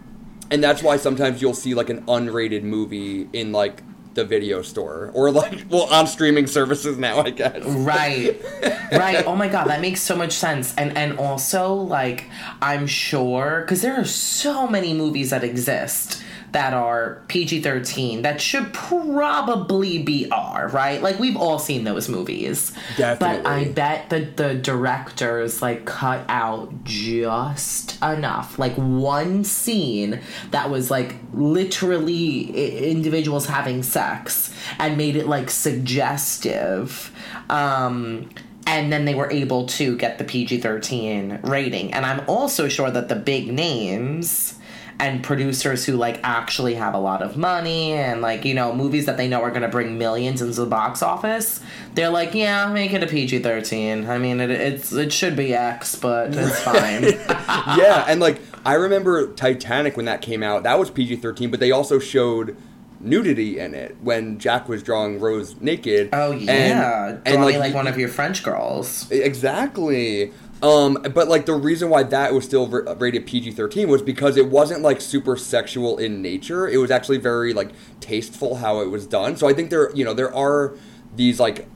and 0.50 0.64
that's 0.64 0.82
why 0.82 0.96
sometimes 0.96 1.42
you'll 1.42 1.52
see 1.52 1.74
like 1.74 1.90
an 1.90 2.00
unrated 2.06 2.62
movie 2.62 3.28
in 3.34 3.52
like 3.52 3.82
the 4.14 4.24
video 4.24 4.62
store 4.62 5.10
or 5.12 5.30
like 5.30 5.66
well 5.68 5.92
on 5.92 6.06
streaming 6.06 6.46
services 6.46 6.96
now 6.96 7.18
I 7.20 7.28
guess 7.28 7.62
Right. 7.66 8.40
right. 8.92 9.26
Oh 9.26 9.36
my 9.36 9.48
god, 9.48 9.66
that 9.66 9.82
makes 9.82 10.00
so 10.00 10.16
much 10.16 10.32
sense. 10.32 10.74
And 10.76 10.96
and 10.96 11.18
also 11.18 11.74
like 11.74 12.30
I'm 12.62 12.86
sure 12.86 13.66
cuz 13.68 13.82
there 13.82 14.00
are 14.00 14.06
so 14.06 14.66
many 14.68 14.94
movies 14.94 15.28
that 15.30 15.44
exist 15.44 16.22
that 16.54 16.72
are 16.72 17.20
PG-13 17.26 18.22
that 18.22 18.40
should 18.40 18.72
probably 18.72 20.00
be 20.00 20.30
R, 20.30 20.68
right? 20.68 21.02
Like 21.02 21.18
we've 21.18 21.36
all 21.36 21.58
seen 21.58 21.82
those 21.82 22.08
movies. 22.08 22.72
Definitely. 22.96 23.42
But 23.42 23.50
I 23.50 23.64
bet 23.64 24.08
the 24.08 24.20
the 24.20 24.54
directors 24.54 25.60
like 25.60 25.84
cut 25.84 26.24
out 26.28 26.84
just 26.84 28.00
enough. 28.00 28.56
Like 28.56 28.74
one 28.76 29.42
scene 29.42 30.20
that 30.52 30.70
was 30.70 30.92
like 30.92 31.16
literally 31.32 32.88
individuals 32.88 33.46
having 33.46 33.82
sex 33.82 34.54
and 34.78 34.96
made 34.96 35.16
it 35.16 35.26
like 35.26 35.50
suggestive. 35.50 37.12
Um 37.50 38.30
and 38.64 38.92
then 38.92 39.06
they 39.06 39.16
were 39.16 39.30
able 39.30 39.66
to 39.66 39.96
get 39.96 40.18
the 40.18 40.24
PG 40.24 40.60
13 40.60 41.40
rating. 41.42 41.92
And 41.92 42.06
I'm 42.06 42.22
also 42.28 42.68
sure 42.68 42.92
that 42.92 43.08
the 43.08 43.16
big 43.16 43.52
names 43.52 44.54
and 44.98 45.22
producers 45.22 45.84
who 45.84 45.94
like 45.94 46.20
actually 46.22 46.74
have 46.74 46.94
a 46.94 46.98
lot 46.98 47.22
of 47.22 47.36
money 47.36 47.92
and 47.92 48.20
like 48.20 48.44
you 48.44 48.54
know 48.54 48.74
movies 48.74 49.06
that 49.06 49.16
they 49.16 49.28
know 49.28 49.40
are 49.42 49.50
going 49.50 49.62
to 49.62 49.68
bring 49.68 49.98
millions 49.98 50.40
into 50.40 50.54
the 50.54 50.66
box 50.66 51.02
office 51.02 51.60
they're 51.94 52.10
like 52.10 52.34
yeah 52.34 52.72
make 52.72 52.92
it 52.92 53.02
a 53.02 53.06
pg-13 53.06 54.06
i 54.08 54.18
mean 54.18 54.40
it, 54.40 54.50
it's 54.50 54.92
it 54.92 55.12
should 55.12 55.34
be 55.36 55.52
x 55.52 55.96
but 55.96 56.34
it's 56.34 56.60
fine 56.64 57.04
yeah, 57.78 58.04
and 58.08 58.20
like 58.20 58.40
I 58.64 58.74
remember 58.74 59.32
Titanic 59.34 59.96
when 59.96 60.06
that 60.06 60.22
came 60.22 60.42
out. 60.42 60.62
That 60.62 60.78
was 60.78 60.90
PG 60.90 61.16
thirteen, 61.16 61.50
but 61.50 61.60
they 61.60 61.70
also 61.70 61.98
showed 61.98 62.56
nudity 63.00 63.58
in 63.58 63.74
it 63.74 63.96
when 64.00 64.38
Jack 64.38 64.68
was 64.68 64.82
drawing 64.82 65.20
Rose 65.20 65.60
naked. 65.60 66.10
Oh 66.12 66.32
yeah, 66.32 67.08
and, 67.08 67.22
and 67.26 67.44
like, 67.44 67.56
like 67.56 67.74
one 67.74 67.86
of 67.86 67.98
your 67.98 68.08
French 68.08 68.42
girls. 68.42 69.10
Exactly. 69.10 70.32
Um, 70.64 70.94
but 71.12 71.28
like 71.28 71.44
the 71.44 71.52
reason 71.52 71.90
why 71.90 72.04
that 72.04 72.32
was 72.32 72.46
still 72.46 72.66
rated 72.66 73.26
PG 73.26 73.50
thirteen 73.50 73.86
was 73.86 74.00
because 74.00 74.38
it 74.38 74.48
wasn't 74.48 74.80
like 74.80 75.02
super 75.02 75.36
sexual 75.36 75.98
in 75.98 76.22
nature. 76.22 76.66
It 76.66 76.78
was 76.78 76.90
actually 76.90 77.18
very 77.18 77.52
like 77.52 77.72
tasteful 78.00 78.56
how 78.56 78.80
it 78.80 78.86
was 78.90 79.06
done. 79.06 79.36
So 79.36 79.46
I 79.46 79.52
think 79.52 79.68
there, 79.68 79.94
you 79.94 80.06
know, 80.06 80.14
there 80.14 80.34
are 80.34 80.74
these 81.14 81.38
like 81.38 81.68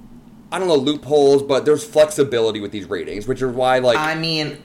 I 0.51 0.59
don't 0.59 0.69
know 0.69 0.77
loopholes, 0.77 1.43
but 1.43 1.67
there's 1.67 1.85
flexibility 1.85 2.61
with 2.61 2.73
these 2.73 2.89
ratings, 2.89 3.29
which 3.29 3.43
is 3.43 3.53
why 3.55 3.79
like 3.81 3.99
I 3.99 4.15
mean, 4.15 4.57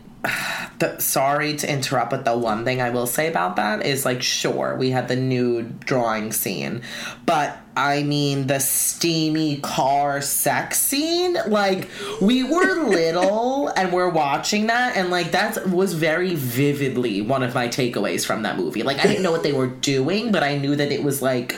the, 0.80 0.98
sorry 1.00 1.56
to 1.58 1.72
interrupt, 1.72 2.12
but 2.12 2.26
the 2.26 2.38
one 2.38 2.64
thing 2.64 2.82
I 2.82 2.92
will 2.92 3.08
say 3.08 3.28
about 3.28 3.58
that 3.58 3.86
is 3.86 4.06
like, 4.06 4.22
sure, 4.22 4.76
we 4.78 4.92
had 4.92 5.08
the 5.08 5.16
nude 5.16 5.82
drawing 5.82 6.32
scene, 6.32 6.82
but 7.26 7.58
I 7.76 8.04
mean, 8.04 8.48
the 8.48 8.60
steamy 8.60 9.58
car 9.58 10.22
sex 10.22 10.80
scene, 10.80 11.38
like, 11.48 11.90
we 12.22 12.44
were 12.44 12.84
little 12.88 13.70
and 13.70 13.92
we're 13.92 14.10
watching 14.10 14.68
that, 14.68 14.96
and 14.96 15.10
like, 15.10 15.32
that 15.32 15.68
was 15.70 15.94
very 15.94 16.36
vividly 16.36 17.22
one 17.22 17.44
of 17.44 17.54
my 17.54 17.68
takeaways 17.68 18.26
from 18.26 18.44
that 18.44 18.58
movie. 18.58 18.84
Like, 18.84 19.00
I 19.00 19.08
didn't 19.08 19.24
know 19.24 19.32
what 19.32 19.44
they 19.44 19.54
were 19.54 19.68
doing, 19.68 20.32
but 20.32 20.44
I 20.44 20.58
knew 20.58 20.76
that 20.76 20.92
it 20.92 21.04
was 21.04 21.22
like, 21.22 21.58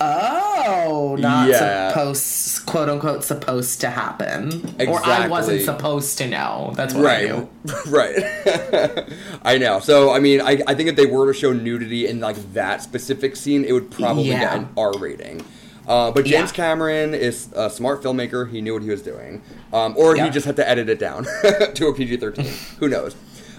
oh, 0.00 1.16
not 1.18 1.48
Yeah. 1.48 1.88
supposed, 1.88 2.66
quote 2.66 2.88
unquote, 2.88 3.24
supposed 3.24 3.80
to 3.82 3.90
happen. 3.90 4.74
Or 4.86 5.04
I 5.04 5.28
wasn't 5.28 5.62
supposed 5.62 6.18
to 6.18 6.26
know. 6.28 6.72
That's 6.76 6.94
what 6.94 7.06
I 7.06 7.08
right 7.08 7.28
knew. 7.28 7.48
right 7.88 9.08
i 9.42 9.58
know 9.58 9.80
so 9.80 10.12
i 10.12 10.20
mean 10.20 10.40
I, 10.40 10.60
I 10.68 10.74
think 10.74 10.88
if 10.88 10.94
they 10.96 11.06
were 11.06 11.26
to 11.32 11.36
show 11.36 11.52
nudity 11.52 12.06
in 12.06 12.20
like 12.20 12.36
that 12.52 12.80
specific 12.80 13.34
scene 13.34 13.64
it 13.64 13.72
would 13.72 13.90
probably 13.90 14.24
get 14.26 14.54
an 14.56 14.68
r 14.76 14.96
rating 14.98 15.44
uh, 15.88 16.10
but 16.10 16.24
James 16.24 16.50
Yeah. 16.50 16.56
Cameron 16.56 17.14
is 17.14 17.48
a 17.54 17.70
smart 17.70 18.02
filmmaker. 18.02 18.50
He 18.50 18.60
knew 18.60 18.72
what 18.74 18.82
he 18.82 18.90
was 18.90 19.02
doing, 19.02 19.40
um, 19.72 19.94
or 19.96 20.16
Yeah. 20.16 20.24
he 20.24 20.30
just 20.30 20.44
had 20.44 20.56
to 20.56 20.68
edit 20.68 20.88
it 20.88 20.98
down 20.98 21.22
to 21.74 21.86
a 21.86 21.94
PG-13. 21.94 22.44
Who 22.78 22.88
knows? 22.88 23.14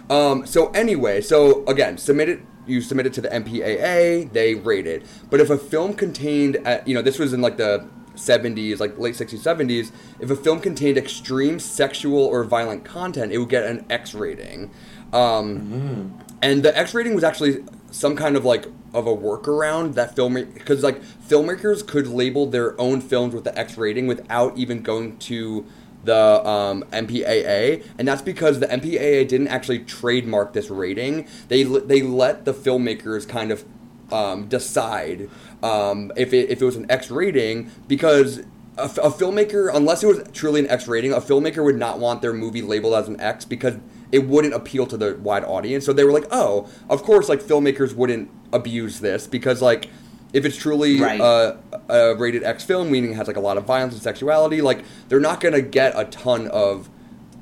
Um, 0.09 0.45
so 0.45 0.67
anyway, 0.71 1.21
so 1.21 1.65
again, 1.67 1.97
submit 1.97 2.27
it. 2.27 2.41
You 2.67 2.81
submit 2.81 3.05
it 3.05 3.13
to 3.13 3.21
the 3.21 3.29
MPAA. 3.29 4.31
They 4.31 4.55
rate 4.55 4.87
it. 4.87 5.05
But 5.29 5.39
if 5.39 5.49
a 5.49 5.57
film 5.57 5.93
contained, 5.93 6.57
uh 6.65 6.79
you 6.85 6.93
know, 6.93 7.01
this 7.01 7.19
was 7.19 7.33
in 7.33 7.41
like 7.41 7.57
the 7.57 7.87
70s, 8.15 8.79
like 8.79 8.97
late 8.97 9.13
60s, 9.15 9.39
70s. 9.39 9.91
If 10.19 10.29
a 10.31 10.35
film 10.35 10.59
contained 10.59 10.97
extreme 10.97 11.59
sexual 11.59 12.19
or 12.19 12.43
violent 12.43 12.83
content, 12.83 13.31
it 13.31 13.37
would 13.37 13.49
get 13.49 13.63
an 13.63 13.85
X 13.89 14.13
rating. 14.13 14.71
Um, 15.13 16.13
And 16.41 16.63
the 16.63 16.77
X 16.77 16.93
rating 16.93 17.15
was 17.15 17.23
actually 17.23 17.63
some 17.91 18.15
kind 18.15 18.35
of 18.35 18.43
like 18.43 18.65
of 18.93 19.07
a 19.07 19.15
workaround 19.15 19.93
that 19.95 20.15
film 20.15 20.33
because 20.33 20.83
like 20.83 21.01
filmmakers 21.01 21.85
could 21.85 22.07
label 22.07 22.45
their 22.47 22.79
own 22.79 23.01
films 23.01 23.33
with 23.33 23.43
the 23.43 23.57
X 23.57 23.77
rating 23.77 24.07
without 24.07 24.57
even 24.57 24.81
going 24.81 25.17
to 25.17 25.65
the 26.07 26.47
um, 26.47 26.83
MPAA, 26.91 27.83
and 27.99 28.07
that's 28.07 28.21
because 28.21 28.59
the 28.59 28.67
MPAA 28.67 29.27
didn't 29.27 29.49
actually 29.49 29.79
trademark 29.79 30.53
this 30.53 30.69
rating. 30.69 31.27
They 31.49 31.63
they 31.63 32.01
let 32.01 32.45
the 32.45 32.53
filmmakers 32.53 33.27
kind 33.27 33.51
of 33.51 33.65
um, 34.11 34.47
decide 34.47 35.29
um, 35.61 36.11
if 36.15 36.33
it 36.33 36.49
if 36.49 36.61
it 36.61 36.65
was 36.65 36.75
an 36.75 36.89
X 36.89 37.11
rating 37.11 37.71
because. 37.87 38.41
A, 38.79 39.09
filmmaker, 39.09 39.71
unless 39.73 40.03
it 40.03 40.05
was 40.05 40.23
truly 40.33 40.59
an 40.59 40.67
X 40.67 40.87
rating, 40.87 41.11
a 41.11 41.19
filmmaker 41.19 41.63
would 41.63 41.79
not 41.79 41.97
want 41.97 42.21
their 42.21 42.31
movie 42.31 42.61
labeled 42.61 42.93
as 42.93 43.07
an 43.07 43.19
X 43.19 43.43
because 43.43 43.77
it 44.11 44.27
wouldn't 44.27 44.53
appeal 44.53 44.85
to 44.85 44.95
the 44.95 45.15
wide 45.15 45.43
audience. 45.43 45.83
So 45.83 45.93
they 45.93 46.03
were 46.03 46.11
like, 46.11 46.27
"Oh, 46.29 46.69
of 46.87 47.01
course, 47.01 47.27
like 47.27 47.41
filmmakers 47.41 47.95
wouldn't 47.95 48.29
abuse 48.53 48.99
this 48.99 49.25
because 49.25 49.63
like 49.63 49.89
if 50.33 50.45
it's 50.45 50.57
truly 50.57 50.99
Right. 50.99 51.19
a, 51.19 51.57
a 51.89 52.15
rated 52.15 52.43
X 52.43 52.63
film, 52.63 52.91
meaning 52.91 53.11
it 53.11 53.15
has 53.15 53.27
like 53.27 53.37
a 53.37 53.41
lot 53.41 53.57
of 53.57 53.65
violence 53.65 53.93
and 53.93 54.01
sexuality, 54.03 54.61
like 54.61 54.83
they're 55.09 55.19
not 55.19 55.39
gonna 55.39 55.61
get 55.61 55.93
a 55.95 56.05
ton 56.05 56.47
of 56.49 56.89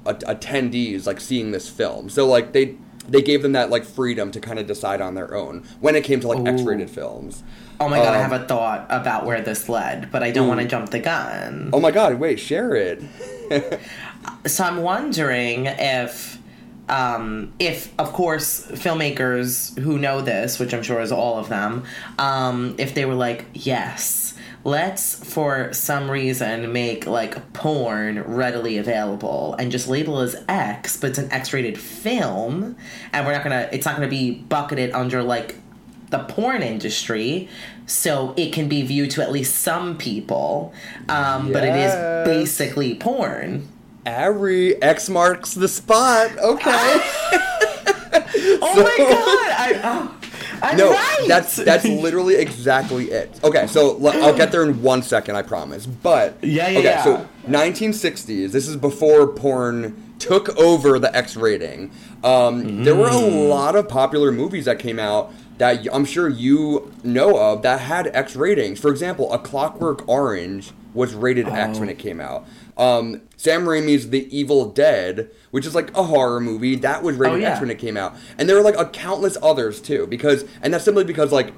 a- 0.06 0.14
attendees 0.16 1.06
like 1.08 1.20
seeing 1.20 1.52
this 1.52 1.68
film. 1.70 2.10
So 2.10 2.28
like 2.28 2.52
they 2.54 2.76
they 3.08 3.22
gave 3.22 3.42
them 3.44 3.52
that 3.52 3.70
like 3.70 3.84
freedom 3.86 4.32
to 4.32 4.40
kind 4.40 4.58
of 4.60 4.66
decide 4.66 5.00
on 5.02 5.14
their 5.16 5.34
own 5.36 5.64
when 5.80 5.96
it 5.96 6.04
came 6.04 6.20
to 6.22 6.28
like 6.28 6.46
X-rated 6.48 6.90
films. 6.90 7.44
Oh 7.80 7.88
my 7.90 7.98
god, 7.98 8.14
I 8.16 8.24
Um, 8.24 8.30
have 8.32 8.42
a 8.42 8.46
thought 8.48 8.88
about 8.90 9.26
where 9.26 9.42
this 9.42 9.68
led, 9.68 10.10
but 10.12 10.24
I 10.24 10.32
don't 10.32 10.48
want 10.48 10.62
to 10.62 10.68
jump 10.68 10.90
the 10.92 11.00
gun. 11.00 11.70
Oh 11.74 11.80
my 11.80 11.92
god! 11.92 12.16
Wait, 12.20 12.40
share 12.40 12.74
it. 12.76 13.02
So 14.48 14.64
I'm 14.64 14.78
wondering 14.82 15.68
if, 15.68 16.35
um, 16.90 17.54
if 17.60 17.94
of 18.00 18.14
course 18.14 18.66
filmmakers 18.68 19.78
who 19.80 19.98
know 19.98 20.22
this, 20.22 20.60
which 20.60 20.74
I'm 20.74 20.84
sure 20.84 21.02
is 21.02 21.12
all 21.12 21.38
of 21.38 21.50
them, 21.50 21.84
um, 22.20 22.76
if 22.78 22.94
they 22.94 23.06
were 23.06 23.16
like, 23.16 23.46
yes, 23.54 24.36
let's 24.64 25.24
for 25.24 25.72
some 25.74 26.10
reason 26.10 26.74
make 26.74 27.06
like 27.06 27.54
porn 27.54 28.22
readily 28.24 28.78
available 28.78 29.56
and 29.60 29.72
just 29.72 29.88
label 29.88 30.20
as 30.20 30.36
X, 30.48 30.98
but 30.98 31.12
it's 31.12 31.20
an 31.20 31.32
X-rated 31.32 31.80
film, 31.80 32.76
and 33.14 33.26
we're 33.26 33.34
not 33.34 33.44
gonna, 33.44 33.70
it's 33.72 33.86
not 33.86 33.96
gonna 33.96 34.08
be 34.08 34.32
bucketed 34.32 34.92
under 34.92 35.24
like 35.24 35.56
the 36.10 36.20
porn 36.20 36.62
industry 36.62 37.50
so 37.88 38.34
it 38.38 38.54
can 38.54 38.70
be 38.70 38.84
viewed 38.84 39.12
to 39.12 39.24
at 39.24 39.32
least 39.32 39.56
some 39.58 39.98
people 39.98 40.72
um, 41.10 41.52
but 41.52 41.64
it 41.64 41.76
is 41.76 41.94
basically 42.26 42.96
porn 42.96 43.68
Ari, 44.06 44.82
X 44.82 45.10
marks 45.10 45.54
the 45.54 45.68
spot. 45.68 46.32
Okay. 46.38 46.72
oh 48.62 48.74
my 48.76 48.96
god 48.98 49.52
I, 49.58 49.82
oh, 49.84 50.18
I'm 50.62 50.78
no, 50.78 50.92
right. 50.92 51.26
that's 51.28 51.58
that's 51.58 51.86
literally 51.86 52.36
exactly 52.36 53.12
it. 53.12 53.40
Okay, 53.44 53.68
so 53.68 53.98
l- 53.98 54.24
I'll 54.24 54.36
get 54.36 54.52
there 54.52 54.64
in 54.64 54.82
one 54.82 55.02
second, 55.04 55.36
I 55.36 55.42
promise. 55.42 55.86
But 55.86 56.38
Yeah, 56.44 56.70
yeah, 56.70 56.80
okay, 56.80 56.84
yeah. 56.90 57.04
so 57.04 57.28
1960s. 57.48 58.52
This 58.52 58.68
is 58.68 58.76
before 58.76 59.28
porn 59.28 60.02
took 60.20 60.50
over 60.58 60.98
the 60.98 61.16
X 61.16 61.36
rating. 61.36 61.92
Um, 62.24 62.84
There 62.84 62.96
were 62.96 63.08
a 63.08 63.12
Mm. 63.12 63.50
lot 63.50 63.76
of 63.76 63.88
popular 63.90 64.32
movies 64.32 64.66
that 64.66 64.80
came 64.80 64.98
out 65.00 65.32
that 65.58 65.86
I'm 65.92 66.06
sure 66.06 66.28
you 66.30 66.92
know 67.04 67.38
of 67.38 67.62
that 67.64 67.82
had 67.82 68.10
X 68.14 68.36
ratings. 68.36 68.80
For 68.80 68.90
example, 68.90 69.32
A 69.34 69.38
Clockwork 69.40 70.08
Orange 70.08 70.72
was 70.94 71.14
rated 71.14 71.48
X 71.50 71.78
Oh. 71.78 71.82
when 71.82 71.90
it 71.90 72.00
came 72.00 72.20
out. 72.22 72.46
Um, 72.78 73.22
Sam 73.38 73.66
Raimi's 73.66 74.10
The 74.10 74.28
Evil 74.38 74.70
Dead, 74.72 75.30
which 75.52 75.66
is 75.66 75.74
like 75.76 75.96
a 75.96 76.04
horror 76.04 76.40
movie, 76.42 76.76
that 76.78 77.04
was 77.04 77.16
rated 77.16 77.38
Oh, 77.38 77.42
yeah. 77.42 77.52
X 77.52 77.62
when 77.62 77.70
it 77.70 77.80
came 77.80 77.96
out. 77.98 78.16
And 78.38 78.50
there 78.50 78.56
were 78.58 78.62
like 78.64 78.78
a 78.78 78.86
countless 78.86 79.38
others 79.42 79.82
too, 79.82 80.08
because 80.08 80.44
and 80.62 80.74
that's 80.74 80.84
simply 80.84 81.04
because 81.06 81.32
like 81.32 81.54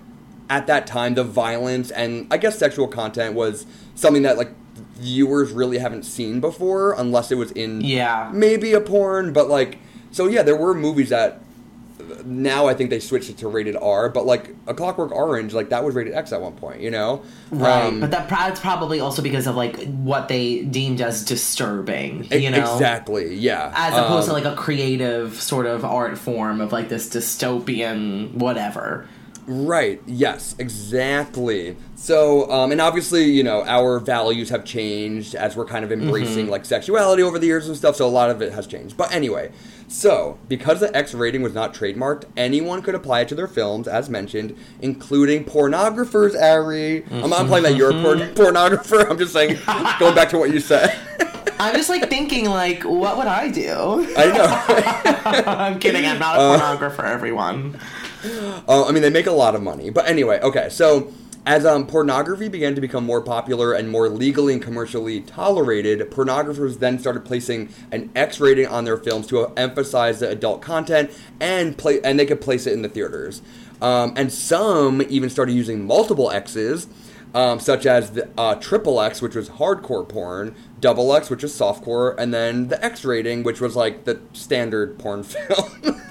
at 0.50 0.67
that 0.67 0.88
time 0.88 1.15
the 1.15 1.24
violence 1.24 1.91
and 1.91 2.27
I 2.31 2.38
guess 2.38 2.57
sexual 2.57 2.88
content 2.88 3.33
was 3.36 3.65
something 3.95 4.21
that 4.24 4.38
like 4.38 4.51
viewers 4.95 5.51
really 5.51 5.77
haven't 5.79 6.03
seen 6.03 6.39
before 6.39 6.93
unless 6.93 7.31
it 7.31 7.36
was 7.36 7.51
in 7.51 7.81
Yeah. 7.81 8.29
maybe 8.33 8.74
a 8.74 8.81
porn, 8.81 9.33
but 9.33 9.50
like 9.50 9.79
so 10.12 10.27
yeah, 10.27 10.43
there 10.43 10.55
were 10.55 10.74
movies 10.74 11.09
that 11.09 11.41
now 12.26 12.68
I 12.68 12.74
think 12.74 12.90
they 12.90 13.00
switched 13.00 13.30
it 13.30 13.38
to 13.40 13.48
rated 13.48 13.76
R, 13.76 14.10
but 14.10 14.26
like 14.26 14.56
A 14.68 14.74
Clockwork 14.74 15.12
Orange, 15.12 15.54
like 15.54 15.70
that 15.70 15.84
was 15.84 15.96
rated 15.96 16.14
X 16.14 16.32
at 16.32 16.42
one 16.42 16.54
point, 16.54 16.82
you 16.82 16.92
know? 16.92 17.24
right 17.52 17.86
Um, 17.86 18.00
but 18.00 18.12
that 18.12 18.30
that's 18.30 18.60
probably 18.60 19.00
also 19.00 19.22
because 19.22 19.48
of 19.48 19.56
like 19.56 19.78
what 19.86 20.28
they 20.28 20.64
deemed 20.64 21.02
as 21.02 21.24
disturbing 21.24 22.26
you 22.32 22.50
know 22.50 22.74
exactly, 22.74 23.36
yeah. 23.36 23.72
as 23.76 23.94
opposed 23.94 24.28
to 24.28 24.34
Um, 24.36 24.44
like 24.44 24.54
a 24.54 24.56
creative 24.56 25.42
sort 25.42 25.66
of 25.66 25.86
art 25.86 26.18
form 26.18 26.62
of 26.62 26.72
like 26.72 26.90
this 26.90 27.10
dystopian 27.10 28.34
whatever 28.34 29.08
Right. 29.48 30.01
Yes. 30.06 30.56
Exactly. 30.60 31.77
So, 31.96 32.51
um, 32.51 32.72
and 32.72 32.82
obviously, 32.82 33.32
you 33.32 33.44
know, 33.44 33.63
our 33.63 34.00
values 34.00 34.50
have 34.50 34.66
changed 34.66 35.36
as 35.36 35.56
we're 35.56 35.66
kind 35.66 35.86
of 35.86 35.92
embracing 35.92 36.44
Mm-hmm. 36.44 36.51
like 36.51 36.66
sexuality 36.66 37.24
over 37.24 37.39
the 37.39 37.48
years 37.48 37.68
and 37.68 37.75
stuff. 37.77 37.96
So 37.96 38.06
a 38.06 38.10
lot 38.10 38.30
of 38.30 38.42
it 38.42 38.51
has 38.54 38.68
changed. 38.68 38.98
But 38.98 39.13
anyway, 39.13 39.51
so 39.88 40.38
because 40.50 40.82
the 40.82 40.96
X 40.96 41.13
rating 41.13 41.42
was 41.44 41.54
not 41.54 41.74
trademarked, 41.74 42.25
anyone 42.36 42.82
could 42.82 42.94
apply 42.94 43.22
it 43.22 43.30
to 43.30 43.36
their 43.36 43.48
films, 43.48 43.88
as 43.88 44.10
mentioned, 44.10 44.56
including 44.82 45.46
pornographers. 45.46 46.36
Ari, 46.39 47.06
I'm 47.10 47.30
not 47.30 47.48
playing 47.48 47.63
that 47.63 47.75
you're 47.77 47.92
a 47.92 47.94
Mm-hmm. 47.94 48.34
porn- 48.36 48.54
pornographer. 48.54 49.10
I'm 49.10 49.18
just 49.18 49.32
saying, 49.34 49.58
going 50.00 50.13
back 50.13 50.30
to 50.32 50.38
what 50.38 50.51
you 50.51 50.60
said. 50.60 50.94
i'm 51.60 51.74
just 51.74 51.89
like 51.89 52.08
thinking 52.08 52.46
like 52.46 52.84
what 52.84 53.18
would 53.18 53.25
i 53.25 53.50
do 53.50 54.06
I 54.16 54.25
know. 54.27 55.51
i'm 55.51 55.80
kidding 55.80 56.06
i'm 56.06 56.20
not 56.20 56.36
a 56.36 56.39
Uh, 56.39 56.60
pornographer 56.77 57.04
everyone 57.04 57.80
Uh, 58.67 58.86
I 58.86 58.91
mean, 58.91 59.01
they 59.01 59.10
make 59.10 59.27
a 59.27 59.31
lot 59.31 59.55
of 59.55 59.63
money. 59.63 59.89
But 59.89 60.10
anyway, 60.10 60.41
okay. 60.41 60.67
So 60.67 61.13
as 61.48 61.65
um, 61.65 61.88
pornography 61.88 62.50
began 62.50 62.75
to 62.75 62.81
become 62.81 63.05
more 63.05 63.22
popular 63.22 63.72
and 63.72 63.89
more 63.89 64.10
legally 64.10 64.51
and 64.51 64.62
commercially 64.62 65.22
tolerated, 65.22 66.01
pornographers 66.12 66.79
then 66.79 67.00
started 67.00 67.24
placing 67.24 67.69
an 67.89 68.12
X 68.13 68.41
rating 68.41 68.67
on 68.67 68.84
their 68.84 68.98
films 68.98 69.27
to 69.27 69.53
emphasize 69.55 70.19
the 70.19 70.29
adult 70.29 70.62
content 70.62 71.10
and 71.39 71.77
play, 71.77 72.01
and 72.03 72.19
they 72.19 72.25
could 72.25 72.41
place 72.41 72.67
it 72.67 72.74
in 72.74 72.81
the 72.81 72.89
theaters. 72.89 73.41
Um, 73.81 74.12
and 74.17 74.29
some 74.29 75.01
even 75.03 75.29
started 75.29 75.53
using 75.53 75.88
multiple 75.88 76.29
X's. 76.29 76.88
Um, 77.34 77.60
such 77.60 77.86
as 77.86 78.12
the 78.12 78.29
uh, 78.38 78.55
triple 78.55 79.00
X, 79.00 79.22
which 79.22 79.36
was 79.36 79.50
hardcore 79.50 80.07
porn, 80.07 80.55
double 80.79 81.13
X, 81.13 81.29
which 81.29 81.43
is 81.43 81.53
softcore, 81.53 82.15
and 82.17 82.34
then 82.34 82.69
the 82.69 82.84
X 82.84 83.03
rating, 83.05 83.43
which 83.43 83.60
was 83.60 83.75
like 83.75 84.05
the 84.05 84.19
standard 84.34 84.98
porn 84.98 85.24
film. 85.24 86.01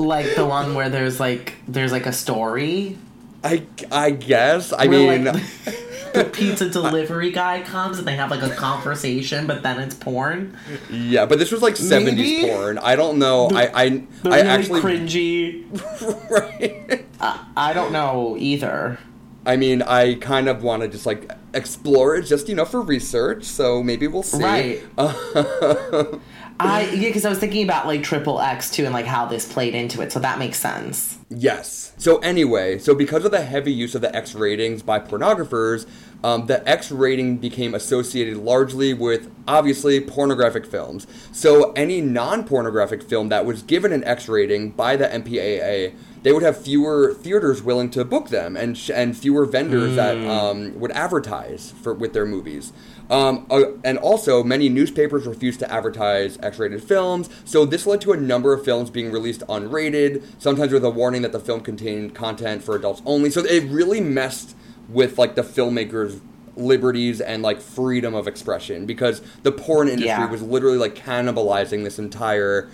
Like 0.00 0.34
the 0.34 0.46
one 0.46 0.74
where 0.74 0.88
there's 0.88 1.20
like 1.20 1.54
there's 1.68 1.92
like 1.92 2.06
a 2.06 2.12
story. 2.12 2.98
I 3.44 3.66
I 3.90 4.10
guess. 4.10 4.72
I 4.72 4.86
where, 4.86 5.18
mean, 5.18 5.24
like, 5.24 5.42
the 6.12 6.24
pizza 6.24 6.68
delivery 6.68 7.30
guy 7.30 7.62
comes 7.62 7.98
and 7.98 8.06
they 8.06 8.16
have 8.16 8.30
like 8.30 8.42
a 8.42 8.54
conversation, 8.54 9.46
but 9.46 9.62
then 9.62 9.80
it's 9.80 9.94
porn. 9.94 10.56
yeah, 10.90 11.26
but 11.26 11.38
this 11.38 11.52
was 11.52 11.62
like 11.62 11.76
seventies 11.76 12.46
porn. 12.46 12.78
I 12.78 12.96
don't 12.96 13.18
know. 13.18 13.48
I 13.50 13.84
I 13.84 13.88
The 14.22 14.30
I 14.30 14.36
really 14.36 14.48
actually 14.48 14.80
cringy. 14.80 16.30
right. 16.30 17.04
I, 17.20 17.46
I 17.56 17.72
don't 17.72 17.92
know 17.92 18.36
either. 18.38 18.98
I 19.46 19.56
mean, 19.56 19.80
I 19.82 20.14
kind 20.16 20.48
of 20.48 20.62
want 20.62 20.82
to 20.82 20.88
just 20.88 21.06
like 21.06 21.30
explore 21.54 22.16
it, 22.16 22.22
just 22.22 22.48
you 22.48 22.54
know, 22.54 22.64
for 22.64 22.82
research. 22.82 23.44
So 23.44 23.82
maybe 23.82 24.06
we'll 24.06 24.22
see. 24.22 24.42
Right. 24.42 24.82
I 26.60 26.90
yeah, 26.90 27.08
because 27.08 27.24
I 27.24 27.30
was 27.30 27.38
thinking 27.38 27.64
about 27.64 27.86
like 27.86 28.02
triple 28.02 28.40
X 28.40 28.70
too 28.70 28.84
and 28.84 28.92
like 28.92 29.06
how 29.06 29.26
this 29.26 29.50
played 29.50 29.74
into 29.74 30.00
it, 30.00 30.12
so 30.12 30.20
that 30.20 30.38
makes 30.38 30.58
sense. 30.58 31.18
Yes. 31.28 31.92
So 31.96 32.18
anyway, 32.18 32.78
so 32.78 32.94
because 32.94 33.24
of 33.24 33.30
the 33.30 33.42
heavy 33.42 33.72
use 33.72 33.94
of 33.94 34.00
the 34.00 34.14
X 34.14 34.34
ratings 34.34 34.82
by 34.82 34.98
pornographers, 34.98 35.86
um, 36.22 36.46
the 36.46 36.66
X 36.68 36.90
rating 36.90 37.38
became 37.38 37.74
associated 37.74 38.36
largely 38.36 38.92
with 38.92 39.30
obviously 39.46 40.00
pornographic 40.00 40.66
films. 40.66 41.06
So 41.32 41.72
any 41.72 42.00
non-pornographic 42.00 43.02
film 43.02 43.28
that 43.28 43.46
was 43.46 43.62
given 43.62 43.92
an 43.92 44.04
X 44.04 44.28
rating 44.28 44.70
by 44.70 44.96
the 44.96 45.06
MPAA, 45.06 45.94
they 46.22 46.32
would 46.32 46.42
have 46.42 46.60
fewer 46.60 47.14
theaters 47.14 47.62
willing 47.62 47.90
to 47.90 48.04
book 48.04 48.28
them, 48.28 48.56
and 48.56 48.76
sh- 48.76 48.90
and 48.92 49.16
fewer 49.16 49.46
vendors 49.46 49.96
that 49.96 50.18
um, 50.28 50.78
would 50.78 50.90
advertise 50.92 51.72
for 51.82 51.94
with 51.94 52.12
their 52.12 52.26
movies. 52.26 52.72
Um, 53.10 53.46
uh, 53.50 53.72
and 53.82 53.98
also, 53.98 54.44
many 54.44 54.68
newspapers 54.68 55.26
refused 55.26 55.58
to 55.60 55.70
advertise 55.72 56.38
X-rated 56.42 56.82
films, 56.82 57.28
so 57.44 57.64
this 57.64 57.84
led 57.86 58.00
to 58.02 58.12
a 58.12 58.16
number 58.16 58.52
of 58.52 58.64
films 58.64 58.88
being 58.88 59.10
released 59.10 59.40
unrated, 59.48 60.22
sometimes 60.38 60.72
with 60.72 60.84
a 60.84 60.90
warning 60.90 61.22
that 61.22 61.32
the 61.32 61.40
film 61.40 61.60
contained 61.60 62.14
content 62.14 62.62
for 62.62 62.76
adults 62.76 63.02
only. 63.04 63.30
So 63.30 63.44
it 63.44 63.64
really 63.70 64.00
messed 64.00 64.54
with 64.88 65.18
like 65.18 65.34
the 65.34 65.42
filmmakers' 65.42 66.20
liberties 66.56 67.20
and 67.20 67.42
like 67.42 67.60
freedom 67.60 68.14
of 68.14 68.28
expression 68.28 68.86
because 68.86 69.22
the 69.42 69.52
porn 69.52 69.88
industry 69.88 70.08
Yeah. 70.08 70.30
was 70.30 70.42
literally 70.42 70.78
like 70.78 70.94
cannibalizing 70.94 71.84
this 71.84 71.98
entire 71.98 72.68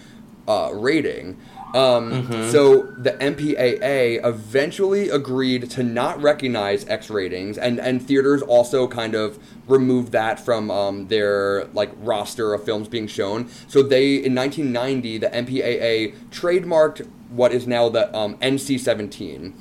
uh, 0.49 0.71
rating. 0.73 1.37
Um, 1.77 2.51
So 2.51 2.83
the 2.97 3.13
MPAA 3.13 4.25
eventually 4.25 5.11
agreed 5.11 5.71
to 5.71 5.83
not 5.83 6.21
recognize 6.23 6.87
X 6.89 7.11
ratings, 7.11 7.59
and 7.59 7.79
and 7.79 8.01
theaters 8.07 8.43
also 8.43 8.87
kind 8.89 9.15
of 9.15 9.39
removed 9.69 10.13
that 10.13 10.41
from 10.41 10.71
um, 10.71 11.09
their 11.09 11.67
like 11.75 11.91
roster 11.99 12.55
of 12.55 12.65
films 12.65 12.89
being 12.89 13.07
shown. 13.07 13.49
So 13.69 13.83
they 13.83 14.15
in 14.15 14.35
1990 14.35 15.19
the 15.19 15.29
MPAA 15.29 16.15
trademarked 16.31 17.07
what 17.31 17.53
is 17.53 17.67
now 17.67 17.89
the 17.89 18.17
um, 18.17 18.37
NC-17. 18.39 19.53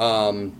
Um, 0.00 0.56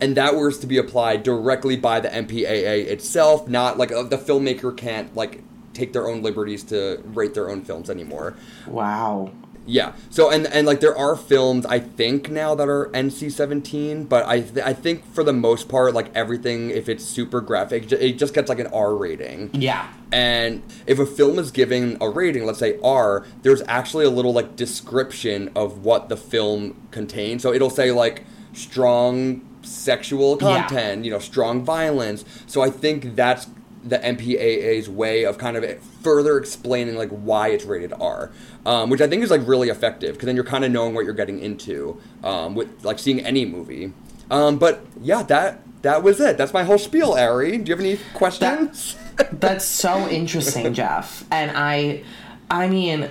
and 0.00 0.16
that 0.16 0.34
was 0.34 0.58
to 0.60 0.66
be 0.66 0.78
applied 0.78 1.22
directly 1.22 1.76
by 1.76 2.00
the 2.00 2.08
MPAA 2.08 2.86
itself, 2.86 3.48
not 3.48 3.78
like 3.78 3.92
uh, 3.92 4.02
the 4.04 4.18
filmmaker 4.18 4.76
can't 4.76 5.14
like 5.14 5.42
take 5.72 5.92
their 5.92 6.08
own 6.08 6.22
liberties 6.22 6.62
to 6.64 7.02
rate 7.04 7.34
their 7.34 7.50
own 7.50 7.62
films 7.62 7.90
anymore. 7.90 8.34
Wow. 8.66 9.32
Yeah. 9.66 9.92
So 10.10 10.30
and 10.30 10.46
and 10.48 10.66
like 10.66 10.80
there 10.80 10.96
are 10.96 11.16
films 11.16 11.64
I 11.66 11.78
think 11.78 12.28
now 12.30 12.54
that 12.54 12.68
are 12.68 12.90
NC-17, 12.92 14.08
but 14.08 14.26
I 14.26 14.40
th- 14.40 14.64
I 14.64 14.72
think 14.74 15.04
for 15.14 15.24
the 15.24 15.32
most 15.32 15.68
part 15.68 15.94
like 15.94 16.14
everything 16.14 16.70
if 16.70 16.88
it's 16.88 17.04
super 17.04 17.40
graphic 17.40 17.90
it 17.92 18.18
just 18.18 18.34
gets 18.34 18.48
like 18.48 18.58
an 18.60 18.66
R 18.68 18.94
rating. 18.94 19.50
Yeah. 19.54 19.88
And 20.12 20.62
if 20.86 20.98
a 20.98 21.06
film 21.06 21.38
is 21.38 21.50
giving 21.50 21.96
a 22.00 22.08
rating, 22.08 22.44
let's 22.46 22.58
say 22.60 22.78
R, 22.84 23.26
there's 23.42 23.62
actually 23.66 24.04
a 24.04 24.10
little 24.10 24.32
like 24.32 24.54
description 24.54 25.50
of 25.56 25.84
what 25.84 26.08
the 26.08 26.16
film 26.16 26.76
contains. 26.90 27.42
So 27.42 27.52
it'll 27.52 27.70
say 27.70 27.90
like 27.90 28.24
strong 28.52 29.40
sexual 29.62 30.38
Yeah. 30.40 30.66
content, 30.68 31.04
you 31.04 31.10
know, 31.10 31.18
strong 31.18 31.64
violence. 31.64 32.24
So 32.46 32.60
I 32.60 32.70
think 32.70 33.16
that's 33.16 33.46
the 33.84 33.98
MPAA's 33.98 34.88
way 34.88 35.24
of 35.24 35.38
kind 35.38 35.56
of 35.56 35.82
further 36.02 36.38
explaining 36.38 36.96
like 36.96 37.10
why 37.10 37.48
it's 37.48 37.64
rated 37.64 37.92
R, 37.92 38.30
um, 38.64 38.90
which 38.90 39.00
I 39.00 39.06
think 39.06 39.22
is 39.22 39.30
like 39.30 39.46
really 39.46 39.68
effective 39.68 40.14
because 40.14 40.26
then 40.26 40.34
you're 40.34 40.44
kind 40.44 40.64
of 40.64 40.72
knowing 40.72 40.94
what 40.94 41.04
you're 41.04 41.14
getting 41.14 41.38
into 41.40 42.00
um, 42.22 42.54
with 42.54 42.84
like 42.84 42.98
seeing 42.98 43.20
any 43.20 43.44
movie. 43.44 43.92
Um, 44.30 44.58
but 44.58 44.86
yeah, 45.00 45.22
that 45.24 45.60
that 45.82 46.02
was 46.02 46.18
it. 46.18 46.38
That's 46.38 46.54
my 46.54 46.64
whole 46.64 46.78
spiel, 46.78 47.12
Ari. 47.12 47.58
Do 47.58 47.68
you 47.68 47.76
have 47.76 47.84
any 47.84 47.98
questions? 48.14 48.96
That's 49.32 49.66
so 49.66 50.08
interesting, 50.08 50.72
Jeff. 50.74 51.24
And 51.30 51.52
I, 51.54 52.02
I 52.50 52.68
mean, 52.68 53.10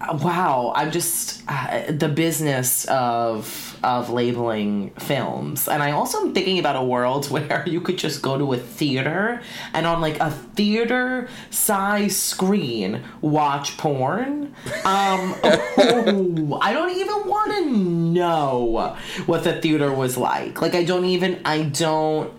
wow. 0.00 0.74
I'm 0.76 0.92
just 0.92 1.42
uh, 1.48 1.90
the 1.90 2.08
business 2.08 2.84
of 2.84 3.75
of 3.82 4.10
labeling 4.10 4.90
films, 4.90 5.68
and 5.68 5.82
I 5.82 5.92
also 5.92 6.20
am 6.20 6.34
thinking 6.34 6.58
about 6.58 6.76
a 6.76 6.82
world 6.82 7.30
where 7.30 7.64
you 7.66 7.80
could 7.80 7.98
just 7.98 8.22
go 8.22 8.38
to 8.38 8.52
a 8.52 8.56
theater 8.56 9.42
and 9.72 9.86
on 9.86 10.00
like 10.00 10.18
a 10.20 10.30
theater 10.30 11.28
size 11.50 12.16
screen 12.16 13.02
watch 13.20 13.76
porn. 13.76 14.54
Um, 14.84 15.34
oh, 15.44 16.58
I 16.60 16.72
don't 16.72 16.96
even 16.96 17.28
want 17.28 17.52
to 17.52 17.70
know 17.70 18.94
what 19.26 19.44
the 19.44 19.60
theater 19.60 19.92
was 19.92 20.16
like. 20.16 20.60
Like, 20.62 20.74
I 20.74 20.84
don't 20.84 21.04
even. 21.04 21.40
I 21.44 21.62
don't 21.62 22.32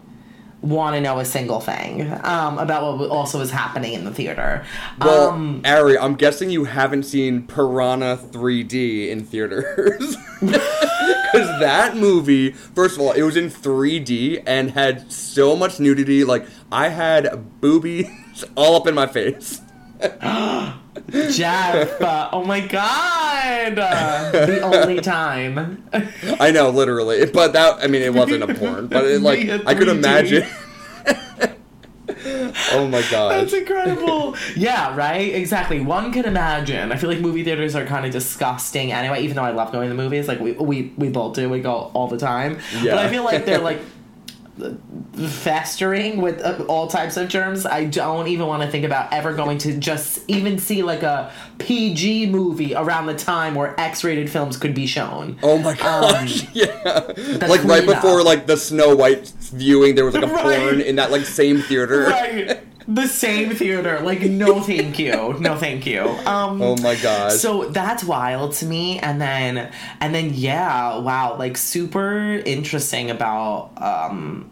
want 0.67 0.95
to 0.95 1.01
know 1.01 1.19
a 1.19 1.25
single 1.25 1.59
thing 1.59 2.11
um, 2.23 2.57
about 2.57 2.97
what 2.97 3.09
also 3.09 3.39
was 3.39 3.51
happening 3.51 3.93
in 3.93 4.05
the 4.05 4.13
theater. 4.13 4.65
Well, 4.99 5.29
um, 5.29 5.61
Ari, 5.65 5.97
I'm 5.97 6.15
guessing 6.15 6.49
you 6.49 6.65
haven't 6.65 7.03
seen 7.03 7.47
Piranha 7.47 8.17
3D 8.17 9.09
in 9.09 9.25
theaters. 9.25 10.17
Because 11.31 11.59
that 11.59 11.97
movie, 11.97 12.51
first 12.51 12.95
of 12.95 13.01
all, 13.01 13.11
it 13.11 13.21
was 13.21 13.35
in 13.35 13.49
3D 13.49 14.43
and 14.45 14.71
had 14.71 15.11
so 15.11 15.55
much 15.57 15.79
nudity. 15.79 16.23
Like, 16.23 16.47
I 16.71 16.87
had 16.87 17.59
boobies 17.59 18.09
all 18.55 18.75
up 18.75 18.87
in 18.87 18.95
my 18.95 19.07
face. 19.07 19.61
Jeff, 21.31 22.01
uh, 22.01 22.29
oh 22.33 22.43
my 22.43 22.59
god, 22.59 23.79
uh, 23.79 24.31
the 24.45 24.61
only 24.61 24.99
time. 24.99 25.83
I 26.39 26.51
know, 26.51 26.69
literally. 26.69 27.25
But 27.25 27.53
that, 27.53 27.83
I 27.83 27.87
mean, 27.87 28.01
it 28.01 28.13
wasn't 28.13 28.43
a 28.43 28.53
porn. 28.53 28.87
But 28.87 29.05
it, 29.05 29.21
like, 29.21 29.47
I 29.65 29.73
could 29.73 29.87
imagine. 29.87 30.45
oh 32.73 32.87
my 32.87 33.03
god, 33.09 33.31
That's 33.31 33.53
incredible. 33.53 34.35
yeah, 34.55 34.95
right? 34.95 35.33
Exactly. 35.33 35.79
One 35.79 36.11
can 36.11 36.25
imagine. 36.25 36.91
I 36.91 36.97
feel 36.97 37.09
like 37.09 37.21
movie 37.21 37.43
theaters 37.43 37.75
are 37.75 37.85
kind 37.85 38.05
of 38.05 38.11
disgusting 38.11 38.91
anyway, 38.91 39.23
even 39.23 39.37
though 39.37 39.43
I 39.43 39.51
love 39.51 39.71
going 39.71 39.89
to 39.89 39.95
the 39.95 40.01
movies. 40.01 40.27
Like, 40.27 40.39
we, 40.39 40.51
we, 40.53 40.93
we 40.97 41.09
both 41.09 41.35
do. 41.35 41.49
We 41.49 41.61
go 41.61 41.91
all 41.93 42.07
the 42.07 42.17
time. 42.17 42.59
Yeah. 42.81 42.95
But 42.95 43.05
I 43.05 43.09
feel 43.09 43.23
like 43.23 43.45
they're 43.45 43.59
like 43.59 43.79
festering 45.29 46.21
with 46.21 46.41
uh, 46.41 46.63
all 46.67 46.87
types 46.87 47.17
of 47.17 47.27
germs. 47.29 47.65
I 47.65 47.85
don't 47.85 48.27
even 48.27 48.47
want 48.47 48.63
to 48.63 48.69
think 48.69 48.85
about 48.85 49.11
ever 49.13 49.33
going 49.33 49.57
to 49.59 49.77
just 49.77 50.19
even 50.27 50.59
see 50.59 50.83
like 50.83 51.03
a 51.03 51.31
PG 51.59 52.27
movie 52.27 52.75
around 52.75 53.07
the 53.07 53.15
time 53.15 53.55
where 53.55 53.79
X 53.79 54.03
rated 54.03 54.29
films 54.29 54.57
could 54.57 54.73
be 54.73 54.85
shown. 54.87 55.37
Oh 55.43 55.57
my 55.57 55.75
gosh! 55.75 56.43
Um, 56.43 56.49
yeah, 56.53 57.11
like 57.47 57.63
right 57.63 57.85
before 57.85 58.23
like 58.23 58.47
the 58.47 58.57
Snow 58.57 58.95
White 58.95 59.31
viewing, 59.53 59.95
there 59.95 60.05
was 60.05 60.13
like 60.13 60.23
a 60.23 60.27
Right. 60.37 60.59
porn 60.59 60.81
in 60.81 60.97
that 60.97 61.11
like 61.11 61.25
same 61.25 61.61
theater. 61.61 62.03
Right. 62.05 62.59
The 62.87 63.07
same 63.07 63.53
theater. 63.53 63.99
Like, 63.99 64.21
no 64.21 64.61
thank 64.61 64.97
you. 64.97 65.35
No 65.39 65.57
thank 65.57 65.85
you. 65.85 66.03
Um, 66.25 66.61
Oh 66.61 66.77
my 66.77 66.95
god. 66.95 67.33
So 67.33 67.65
that's 67.69 68.03
wild 68.03 68.53
to 68.53 68.65
me, 68.65 68.99
and 68.99 69.19
then 69.21 69.71
and 69.99 70.15
then 70.15 70.31
yeah, 70.33 70.97
wow, 70.99 71.35
like 71.37 71.57
super 71.57 72.41
interesting 72.45 73.11
about 73.11 73.71
um 73.81 74.49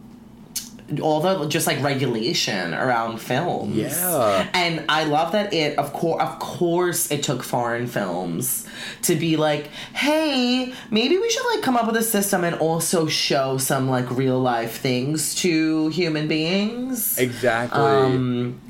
all 1.01 1.19
the 1.19 1.47
just 1.47 1.65
like 1.65 1.81
regulation 1.81 2.73
around 2.73 3.19
films. 3.19 3.75
Yeah. 3.75 4.47
And 4.53 4.85
I 4.87 5.05
love 5.05 5.31
that 5.31 5.53
it 5.53 5.77
of 5.79 5.93
course 5.93 6.21
of 6.21 6.39
course 6.39 7.11
it 7.11 7.23
took 7.23 7.43
foreign 7.43 7.87
films 7.87 8.67
to 9.03 9.15
be 9.15 9.35
like, 9.37 9.67
hey, 9.93 10.73
maybe 10.91 11.17
we 11.17 11.29
should 11.29 11.45
like 11.53 11.63
come 11.63 11.75
up 11.75 11.87
with 11.87 11.95
a 11.95 12.03
system 12.03 12.43
and 12.43 12.55
also 12.55 13.07
show 13.07 13.57
some 13.57 13.89
like 13.89 14.09
real 14.11 14.39
life 14.39 14.77
things 14.77 15.35
to 15.35 15.87
human 15.89 16.27
beings 16.27 17.17
exactly. 17.17 17.81
um, 17.81 18.61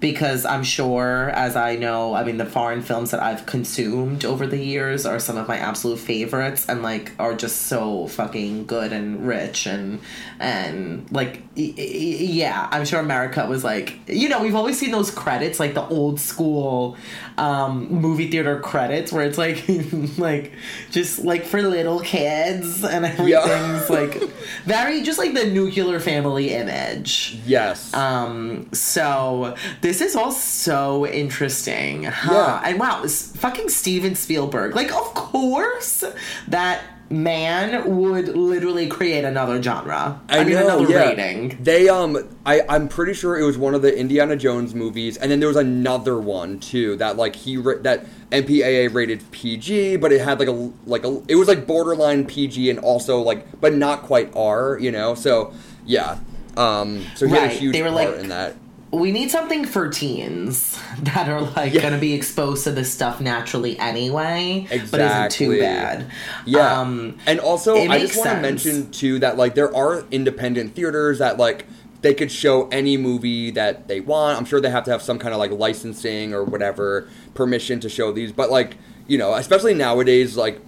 because 0.00 0.44
I'm 0.44 0.62
sure, 0.62 1.30
as 1.30 1.56
I 1.56 1.76
know, 1.76 2.14
I 2.14 2.22
mean, 2.24 2.36
the 2.38 2.46
foreign 2.46 2.82
films 2.82 3.10
that 3.10 3.20
I've 3.20 3.46
consumed 3.46 4.24
over 4.24 4.46
the 4.46 4.58
years 4.62 5.04
are 5.06 5.18
some 5.18 5.36
of 5.36 5.48
my 5.48 5.56
absolute 5.56 5.98
favorites, 5.98 6.68
and 6.68 6.82
like 6.82 7.12
are 7.18 7.34
just 7.34 7.62
so 7.62 8.06
fucking 8.08 8.66
good 8.66 8.92
and 8.92 9.26
rich 9.26 9.66
and 9.66 10.00
and 10.38 11.10
like 11.10 11.42
y- 11.56 11.74
y- 11.76 11.84
yeah, 11.86 12.68
I'm 12.70 12.84
sure 12.84 13.00
America 13.00 13.44
was 13.48 13.64
like 13.64 13.98
you 14.06 14.28
know 14.28 14.42
we've 14.42 14.54
always 14.54 14.78
seen 14.78 14.90
those 14.92 15.10
credits 15.10 15.58
like 15.58 15.74
the 15.74 15.86
old 15.88 16.20
school 16.20 16.96
um, 17.36 17.88
movie 17.90 18.30
theater 18.30 18.60
credits 18.60 19.12
where 19.12 19.24
it's 19.24 19.38
like 19.38 19.64
like 20.18 20.52
just 20.90 21.24
like 21.24 21.44
for 21.44 21.60
little 21.62 22.00
kids 22.00 22.84
and 22.84 23.04
everything's 23.04 23.90
like 23.90 24.14
very 24.64 25.02
just 25.02 25.18
like 25.18 25.34
the 25.34 25.46
nuclear 25.46 25.98
family 26.00 26.50
image. 26.54 27.38
yes. 27.46 27.92
Um, 27.94 28.68
so 28.72 29.56
This 29.88 30.02
is 30.02 30.14
all 30.14 30.32
so 30.32 31.06
interesting. 31.06 32.02
Huh? 32.04 32.30
Yeah. 32.30 32.68
And 32.68 32.78
wow, 32.78 33.06
fucking 33.06 33.70
Steven 33.70 34.14
Spielberg. 34.14 34.76
Like, 34.76 34.92
of 34.92 35.14
course, 35.14 36.04
that 36.46 36.82
man 37.08 37.98
would 37.98 38.36
literally 38.36 38.86
create 38.86 39.24
another 39.24 39.62
genre. 39.62 40.20
I, 40.28 40.44
mean, 40.44 40.58
another 40.58 40.84
yeah. 40.90 41.08
rating. 41.08 41.56
They 41.62 41.88
um, 41.88 42.18
I 42.44 42.60
I'm 42.68 42.88
pretty 42.88 43.14
sure 43.14 43.38
it 43.38 43.44
was 43.44 43.56
one 43.56 43.74
of 43.74 43.80
the 43.80 43.98
Indiana 43.98 44.36
Jones 44.36 44.74
movies, 44.74 45.16
and 45.16 45.30
then 45.30 45.40
there 45.40 45.48
was 45.48 45.56
another 45.56 46.18
one 46.18 46.60
too 46.60 46.96
that 46.96 47.16
like 47.16 47.34
he 47.34 47.56
that 47.56 48.04
MPAA 48.30 48.92
rated 48.92 49.30
PG, 49.30 49.96
but 49.96 50.12
it 50.12 50.20
had 50.20 50.38
like 50.38 50.48
a 50.48 50.70
like 50.84 51.06
a 51.06 51.22
it 51.28 51.36
was 51.36 51.48
like 51.48 51.66
borderline 51.66 52.26
PG 52.26 52.68
and 52.68 52.78
also 52.80 53.22
like 53.22 53.58
but 53.58 53.72
not 53.72 54.02
quite 54.02 54.30
R, 54.36 54.78
you 54.78 54.92
know. 54.92 55.14
So 55.14 55.54
yeah, 55.86 56.18
um, 56.58 57.06
so 57.14 57.26
he 57.26 57.32
had 57.32 57.44
a 57.44 57.54
huge 57.54 57.72
they 57.72 57.80
were 57.82 57.88
part 57.88 58.10
like- 58.10 58.20
in 58.20 58.28
that. 58.28 58.54
We 58.90 59.12
need 59.12 59.30
something 59.30 59.66
for 59.66 59.88
teens 59.90 60.80
that 61.02 61.28
are 61.28 61.42
like 61.42 61.74
Yeah. 61.74 61.82
gonna 61.82 61.98
be 61.98 62.14
exposed 62.14 62.64
to 62.64 62.70
this 62.72 62.90
stuff 62.92 63.20
naturally 63.20 63.78
anyway, 63.78 64.66
exactly. 64.70 64.88
but 64.90 65.00
isn't 65.00 65.30
too 65.32 65.58
bad. 65.60 66.10
Yeah, 66.46 66.80
Um, 66.80 67.18
and 67.26 67.38
also 67.40 67.76
I 67.76 67.98
just 67.98 68.16
want 68.16 68.30
to 68.30 68.40
mention 68.40 68.90
too 68.90 69.18
that 69.18 69.36
like 69.36 69.54
there 69.54 69.74
are 69.76 70.04
independent 70.10 70.74
theaters 70.74 71.18
that 71.18 71.36
like 71.38 71.66
they 72.00 72.14
could 72.14 72.30
show 72.30 72.68
any 72.68 72.96
movie 72.96 73.50
that 73.50 73.88
they 73.88 74.00
want. 74.00 74.38
I'm 74.38 74.44
sure 74.44 74.60
they 74.60 74.70
have 74.70 74.84
to 74.84 74.90
have 74.90 75.02
some 75.02 75.18
kind 75.18 75.34
of 75.34 75.38
like 75.38 75.50
licensing 75.50 76.32
or 76.32 76.44
whatever 76.44 77.08
permission 77.34 77.80
to 77.80 77.88
show 77.88 78.12
these, 78.12 78.32
but 78.32 78.50
like 78.50 78.76
you 79.06 79.18
know, 79.18 79.34
especially 79.34 79.74
nowadays, 79.74 80.36
like 80.36 80.60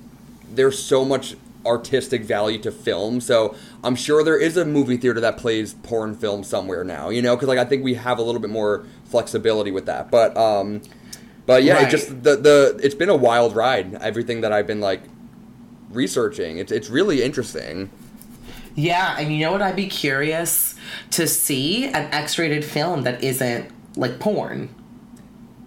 there's 0.53 0.79
so 0.79 1.05
much 1.05 1.37
artistic 1.65 2.23
value 2.23 2.59
to 2.59 2.71
film. 2.73 3.21
So 3.21 3.55
I'm 3.83 3.95
sure 3.97 4.23
there 4.23 4.39
is 4.39 4.57
a 4.57 4.65
movie 4.65 4.97
theater 4.97 5.21
that 5.21 5.37
plays 5.37 5.75
porn 5.75 6.15
film 6.15 6.45
somewhere 6.45 6.85
now. 6.85 7.09
You 7.09 7.23
know, 7.23 7.35
because 7.37 7.49
like 7.49 7.59
I 7.59 7.65
think 7.65 7.83
we 7.85 7.95
have 7.95 8.19
a 8.19 8.23
little 8.23 8.41
bit 8.41 8.51
more 8.51 8.85
flexibility 9.05 9.71
with 9.71 9.87
that. 9.87 10.11
But 10.11 10.37
um, 10.37 10.83
but 11.47 11.65
yeah, 11.65 11.87
it 11.87 11.91
just 11.91 12.09
the 12.23 12.37
the 12.37 12.81
it's 12.83 12.95
been 12.95 13.09
a 13.09 13.17
wild 13.17 13.57
ride. 13.57 13.95
Everything 13.95 14.43
that 14.43 14.53
I've 14.53 14.67
been 14.67 14.81
like 14.81 15.03
researching. 15.91 16.59
It's 16.59 16.73
it's 16.73 16.89
really 16.91 17.23
interesting. 17.23 17.91
Yeah, 18.77 19.17
and 19.19 19.33
you 19.33 19.41
know 19.41 19.53
what? 19.53 19.63
I'd 19.63 19.77
be 19.77 19.89
curious 19.89 20.77
to 21.11 21.27
see 21.27 21.87
an 21.87 22.09
X-rated 22.13 22.65
film 22.65 23.03
that 23.03 23.23
isn't 23.23 23.71
like 23.97 24.21
porn. 24.21 24.73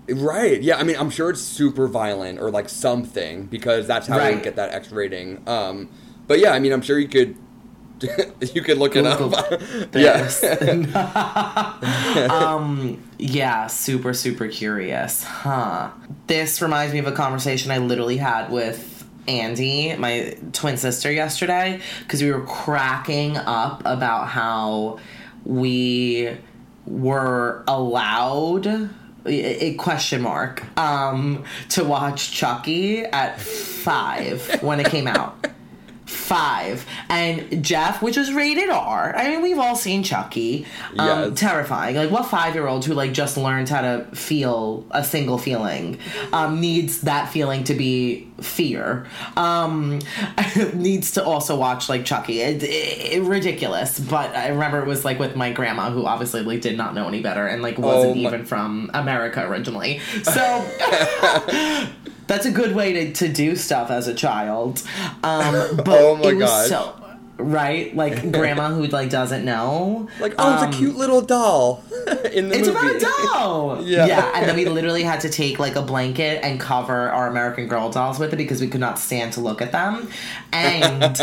Right. 0.10 0.62
Yeah. 0.62 0.78
I 0.78 0.84
mean, 0.84 0.96
I'm 0.98 1.10
sure 1.10 1.30
it's 1.30 1.42
super 1.42 1.88
violent 1.88 2.40
or 2.40 2.52
like 2.52 2.70
something 2.70 3.46
because 3.46 3.88
that's 3.88 4.08
how 4.08 4.18
Right. 4.18 4.42
get 4.42 4.56
that 4.58 4.74
X 4.74 4.92
rating. 4.92 5.42
Um, 5.48 5.90
but 6.28 6.40
yeah, 6.40 6.52
I 6.52 6.60
mean, 6.60 6.72
I'm 6.74 6.82
sure 6.82 6.98
you 7.00 7.08
could 7.08 7.36
you 8.54 8.62
could 8.62 8.78
look 8.78 8.96
it 8.96 9.06
up. 9.06 9.50
this. 9.92 10.44
yeah. 10.44 12.28
um, 12.32 13.04
yeah, 13.18 13.68
super, 13.68 14.14
super 14.14 14.48
curious. 14.48 15.24
Huh. 15.24 15.92
This 16.28 16.62
reminds 16.62 16.94
me 16.94 17.00
of 17.00 17.08
a 17.08 17.12
conversation 17.12 17.72
I 17.72 17.78
literally 17.78 18.18
had 18.18 18.52
with 18.52 19.06
Andy, 19.28 19.96
my 19.96 20.38
twin 20.52 20.78
sister, 20.78 21.12
yesterday, 21.12 21.80
because 22.02 22.22
we 22.22 22.32
were 22.32 22.46
cracking 22.46 23.38
up 23.38 23.82
about 23.86 24.28
how 24.28 25.00
we 25.46 26.36
were 26.86 27.64
allowed 27.68 28.68
a 28.68 28.90
a 29.26 29.74
question 29.76 30.22
mark 30.22 30.66
um 30.78 31.46
to 31.70 31.84
watch 31.86 32.32
chucky 32.32 33.06
at 33.06 33.40
five 33.40 34.62
when 34.62 34.82
it 34.82 34.88
came 34.88 35.08
out 35.08 35.48
five. 36.14 36.86
And 37.10 37.64
jeff 37.64 38.02
which 38.02 38.18
is 38.18 38.32
rated 38.34 38.70
r 38.70 39.16
i 39.16 39.28
mean 39.30 39.42
we've 39.42 39.60
all 39.60 39.76
seen 39.76 40.04
chucky. 40.04 40.66
Um 40.98 41.08
Yes. 41.32 41.40
terrifying. 41.40 41.96
Like 41.96 42.12
what 42.12 42.26
five 42.28 42.54
year 42.56 42.68
old 42.68 42.86
who 42.86 42.94
like 42.94 43.14
just 43.14 43.38
learned 43.38 43.70
how 43.70 43.82
to 43.82 44.06
feel 44.16 44.86
a 44.92 45.04
single 45.04 45.38
feeling 45.38 45.98
um 46.32 46.60
needs 46.62 47.02
that 47.02 47.30
feeling 47.30 47.64
to 47.66 47.74
be 47.74 48.28
fear? 48.42 49.06
Um 49.38 50.00
needs 50.74 51.12
to 51.12 51.24
also 51.24 51.56
watch 51.56 51.90
like 51.90 52.06
chucky. 52.06 52.42
It, 52.42 52.64
it, 52.64 53.22
ridiculous. 53.24 54.00
But 54.00 54.36
i 54.36 54.50
remember 54.50 54.80
it 54.80 54.88
was 54.88 55.04
like 55.06 55.20
with 55.20 55.36
my 55.36 55.52
grandma 55.52 55.92
who 55.92 56.06
obviously 56.06 56.42
like 56.42 56.62
did 56.62 56.78
not 56.78 56.94
know 56.96 57.08
any 57.08 57.22
better 57.22 57.46
and 57.48 57.62
like 57.62 57.78
wasn't 57.78 58.16
Oh 58.18 58.20
even 58.20 58.46
from 58.46 58.90
america 58.94 59.46
originally. 59.48 60.00
So 60.24 60.42
that's 62.28 62.46
a 62.46 62.52
good 62.52 62.76
way 62.76 62.94
to, 62.94 63.14
to 63.14 63.28
do 63.32 63.56
stuff 63.56 63.90
as 63.92 64.08
a 64.08 64.14
child 64.14 64.82
um 65.24 65.76
but 65.78 65.88
Oh 65.90 66.16
my 66.16 66.30
it 66.30 66.36
was 66.36 66.50
gosh. 66.50 66.68
so 66.70 66.96
right 67.38 67.96
like 67.96 68.32
grandma 68.38 68.70
who 68.70 68.86
like 68.88 69.10
doesn't 69.10 69.44
know 69.44 70.08
Like, 70.20 70.36
oh, 70.38 70.54
Um, 70.58 70.68
it's 70.70 70.76
a 70.76 70.80
cute 70.80 70.96
little 70.96 71.22
doll 71.22 71.84
in 72.32 72.50
the 72.50 72.58
it's 72.58 72.68
movie. 72.68 72.70
about 72.72 72.96
a 72.96 73.00
doll. 73.00 73.84
Yeah. 73.84 74.06
yeah. 74.06 74.32
And 74.36 74.48
then 74.48 74.56
we 74.56 74.66
literally 74.66 75.04
had 75.04 75.20
to 75.22 75.30
take 75.30 75.58
like 75.60 75.76
a 75.76 75.82
blanket 75.82 76.44
and 76.44 76.60
cover 76.60 77.10
our 77.10 77.28
American 77.28 77.68
Girl 77.68 77.90
dolls 77.90 78.20
with 78.20 78.34
it 78.34 78.38
because 78.38 78.62
we 78.62 78.68
could 78.68 78.80
not 78.82 79.00
stand 79.00 79.34
to 79.34 79.42
look 79.42 79.62
at 79.62 79.72
them. 79.72 80.10
And 80.54 81.20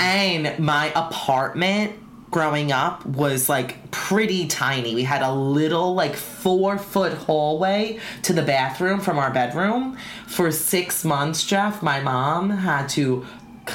and 0.00 0.58
my 0.58 0.90
apartment 0.96 1.92
growing 2.34 2.72
up 2.72 3.06
was 3.06 3.48
like 3.48 3.92
pretty 3.92 4.48
tiny. 4.48 4.92
We 4.92 5.04
had 5.04 5.22
a 5.22 5.32
little 5.32 5.94
like 5.94 6.16
four 6.16 6.78
foot 6.78 7.12
hallway 7.12 8.00
to 8.22 8.32
the 8.32 8.42
bathroom 8.42 8.98
from 8.98 9.20
our 9.20 9.30
bedroom. 9.30 9.96
For 10.26 10.50
six 10.50 11.04
months, 11.04 11.46
Jeff, 11.46 11.80
my 11.80 12.00
mom 12.00 12.50
had 12.50 12.88
to 12.88 13.24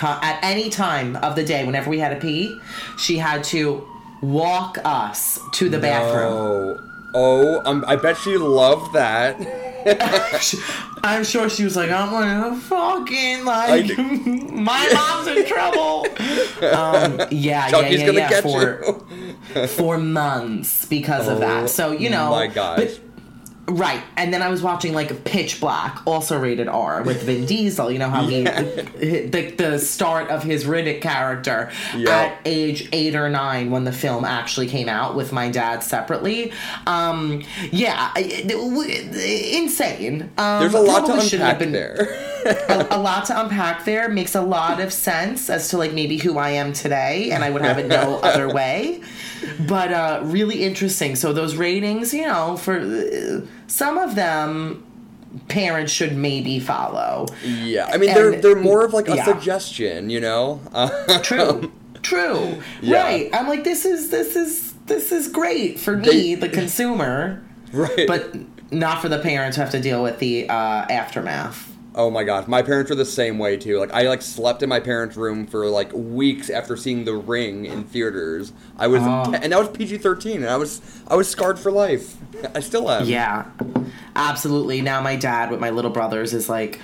at 0.02 0.40
any 0.44 0.70
time 0.70 1.16
of 1.16 1.38
the 1.38 1.46
day, 1.46 1.66
whenever 1.66 1.90
we 1.90 2.00
had 2.00 2.10
to 2.10 2.20
pee, 2.20 2.60
she 2.98 3.18
had 3.18 3.46
to 3.46 3.88
walk 4.22 4.78
us 4.84 5.40
to 5.54 5.70
the 5.70 5.80
bathroom. 5.80 6.34
Oh, 6.34 6.80
oh, 7.16 7.62
um, 7.66 7.86
I 7.88 7.96
bet 7.96 8.18
she 8.18 8.38
loved 8.38 8.92
that. 8.92 9.69
I'm 11.04 11.24
sure 11.24 11.50
she 11.50 11.64
was 11.64 11.76
like, 11.76 11.90
I'm 11.92 12.10
gonna 12.10 12.56
fucking 12.60 13.46
like, 13.46 13.98
my 13.98 14.90
mom's 14.94 15.28
in 15.28 15.46
trouble. 15.46 16.06
Um, 16.74 17.28
yeah, 17.32 17.70
Chucky's 17.70 18.02
yeah, 18.02 18.06
yeah, 18.06 18.06
gonna 18.06 18.20
yeah. 18.20 18.42
for 18.42 18.84
you. 19.56 19.68
for 19.68 19.98
months 19.98 20.86
because 20.86 21.28
of 21.28 21.38
Oh 21.38 21.40
that. 21.40 21.70
So 21.70 21.92
you 21.92 22.10
know, 22.10 22.32
my 22.32 22.48
gosh. 22.48 22.78
but- 22.80 23.00
right. 23.70 24.02
And 24.18 24.34
then 24.34 24.42
I 24.42 24.50
was 24.50 24.62
watching 24.62 24.94
like 24.94 25.24
Pitch 25.24 25.60
Black, 25.60 26.06
also 26.08 26.40
rated 26.40 26.68
R, 26.68 27.04
with 27.04 27.24
Vin 27.24 27.46
Diesel. 27.46 27.92
You 27.92 28.00
know 28.00 28.10
how 28.10 28.26
he, 28.26 28.44
the 28.44 29.54
the 29.58 29.80
start 29.80 30.30
of 30.30 30.44
his 30.44 30.66
Riddick 30.66 31.02
character 31.02 31.72
Yeah. 31.96 32.10
at 32.12 32.38
age 32.46 32.90
eight 32.92 33.16
or 33.16 33.30
nine 33.30 33.72
when 33.72 33.84
the 33.84 33.92
film 33.94 34.26
actually 34.26 34.68
came 34.68 34.90
out 34.90 35.16
with 35.16 35.32
my 35.32 35.50
dad 35.50 35.84
separately. 35.84 36.52
Um, 36.88 37.44
yeah, 37.72 38.14
insane. 38.18 40.24
Um, 40.38 40.60
There's 40.62 40.74
a 40.74 40.80
lot 40.80 41.06
to 41.08 41.20
unpack 41.20 41.60
been- 41.60 41.72
there. 41.72 42.26
a, 42.46 42.88
a 42.92 43.00
lot 43.00 43.26
to 43.26 43.40
unpack 43.40 43.86
there 43.86 44.10
makes 44.10 44.36
a 44.36 44.42
lot 44.42 44.80
of 44.80 44.92
sense 44.94 45.50
as 45.50 45.70
to 45.70 45.78
like 45.78 45.94
maybe 45.94 46.18
who 46.18 46.38
I 46.38 46.52
am 46.52 46.74
today, 46.74 47.32
and 47.32 47.44
I 47.44 47.50
would 47.50 47.62
have 47.62 47.78
it 47.78 47.88
no 47.88 48.20
other 48.24 48.54
way. 48.54 49.02
But 49.68 49.92
uh, 49.94 50.22
really 50.24 50.64
interesting. 50.64 51.16
So 51.16 51.34
those 51.34 51.56
ratings, 51.56 52.14
you 52.14 52.26
know, 52.28 52.58
for 52.58 52.78
uh, 52.80 53.42
some 53.68 53.98
of 53.98 54.16
them, 54.16 54.86
parents 55.48 55.92
should 55.92 56.16
maybe 56.16 56.60
follow. 56.60 57.28
yeah, 57.44 57.90
I 57.92 57.98
mean, 57.98 58.14
they're 58.14 58.40
they're 58.40 58.56
more 58.56 58.84
of 58.86 58.94
like 58.94 59.08
a 59.10 59.16
yeah. 59.16 59.26
suggestion, 59.26 60.10
you 60.10 60.20
know. 60.20 60.60
True, 61.24 61.72
true, 62.02 62.62
Yeah. 62.82 63.04
right. 63.04 63.30
I'm 63.34 63.48
like, 63.48 63.64
this 63.64 63.86
is 63.86 64.10
this 64.10 64.36
is 64.36 64.74
this 64.88 65.12
is 65.12 65.28
great 65.28 65.80
for 65.80 65.96
me, 65.98 66.36
They- 66.36 66.36
the 66.36 66.50
consumer, 66.50 67.44
right. 67.74 68.08
but 68.08 68.36
not 68.72 69.02
for 69.02 69.10
the 69.10 69.20
parents 69.20 69.56
who 69.58 69.62
have 69.62 69.72
to 69.72 69.80
deal 69.82 70.02
with 70.04 70.20
the 70.20 70.48
uh, 70.50 70.54
aftermath. 70.90 71.66
Oh 72.00 72.10
my 72.10 72.24
gosh, 72.24 72.48
my 72.48 72.62
parents 72.62 72.90
were 72.90 72.96
the 72.96 73.04
same 73.04 73.38
way 73.38 73.58
too. 73.58 73.78
Like 73.78 73.92
I 73.94 74.04
like 74.04 74.22
slept 74.22 74.64
in 74.64 74.70
my 74.70 74.80
parents' 74.80 75.18
room 75.18 75.46
for 75.46 75.68
like 75.68 75.92
weeks 75.92 76.50
after 76.50 76.78
seeing 76.78 77.04
The 77.04 77.14
Ring 77.14 77.66
in 77.66 77.84
theaters. 77.84 78.54
I 78.78 78.88
was 78.88 79.02
Oh. 79.04 79.34
and 79.34 79.52
that 79.52 79.60
was 79.60 79.68
PG 79.68 79.98
thirteen, 79.98 80.38
and 80.38 80.50
I 80.50 80.56
was 80.56 80.80
I 81.10 81.18
was 81.18 81.28
scarred 81.30 81.60
for 81.60 81.74
life. 81.74 82.16
I 82.56 82.62
still 82.62 82.90
am. 82.90 83.06
Yeah, 83.06 83.48
absolutely. 84.16 84.82
Now 84.82 85.02
my 85.02 85.18
dad 85.18 85.52
with 85.52 85.60
my 85.60 85.72
little 85.72 85.92
brothers 85.92 86.34
is 86.34 86.48
like, 86.48 86.80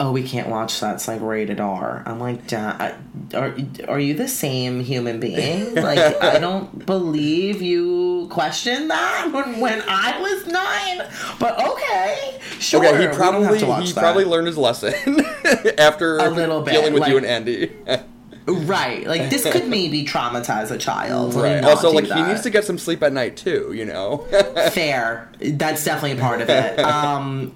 "Oh, 0.00 0.10
we 0.12 0.22
can't 0.24 0.48
watch 0.48 0.80
that. 0.80 0.94
It's 0.96 1.06
like 1.06 1.20
rated 1.20 1.60
R." 1.60 2.02
I'm 2.06 2.18
like, 2.18 2.46
"Dad, 2.48 2.94
are 3.34 3.54
are 3.86 4.00
you 4.00 4.14
the 4.14 4.26
same 4.28 4.80
human 4.80 5.20
being? 5.20 5.74
Like, 5.80 6.22
I 6.22 6.38
don't 6.38 6.84
believe 6.86 7.62
you 7.62 8.26
questioned 8.30 8.90
that 8.90 9.30
when 9.32 9.60
when 9.60 9.82
I 9.86 10.20
was 10.20 10.46
nine. 10.46 11.08
But 11.38 11.64
okay, 11.64 12.38
sure. 12.58 12.80
Okay, 12.80 12.92
he 12.92 12.98
we 12.98 13.04
don't 13.04 13.14
have 13.14 13.16
probably 13.16 13.58
he 13.86 13.92
that. 13.92 14.00
probably 14.00 14.24
learned 14.24 14.46
his 14.48 14.58
lesson 14.58 14.94
after 15.78 16.18
A 16.18 16.28
little 16.30 16.62
bit, 16.62 16.72
dealing 16.72 16.94
with 16.94 17.06
you 17.06 17.16
and 17.16 17.26
Andy. 17.26 17.70
right. 18.46 19.06
Like 19.06 19.30
this 19.30 19.50
could 19.50 19.68
maybe 19.68 20.04
traumatize 20.04 20.70
a 20.70 20.78
child. 20.78 21.34
Right. 21.34 21.62
Also, 21.64 21.90
like 21.90 22.04
he 22.06 22.22
needs 22.22 22.42
to 22.42 22.50
get 22.50 22.64
some 22.64 22.78
sleep 22.78 23.02
at 23.02 23.12
night 23.12 23.36
too. 23.36 23.72
You 23.72 23.84
know. 23.84 24.18
Fair. 24.72 25.30
That's 25.40 25.84
definitely 25.84 26.18
a 26.18 26.20
part 26.20 26.40
of 26.40 26.48
it. 26.48 26.80
Um, 26.90 27.54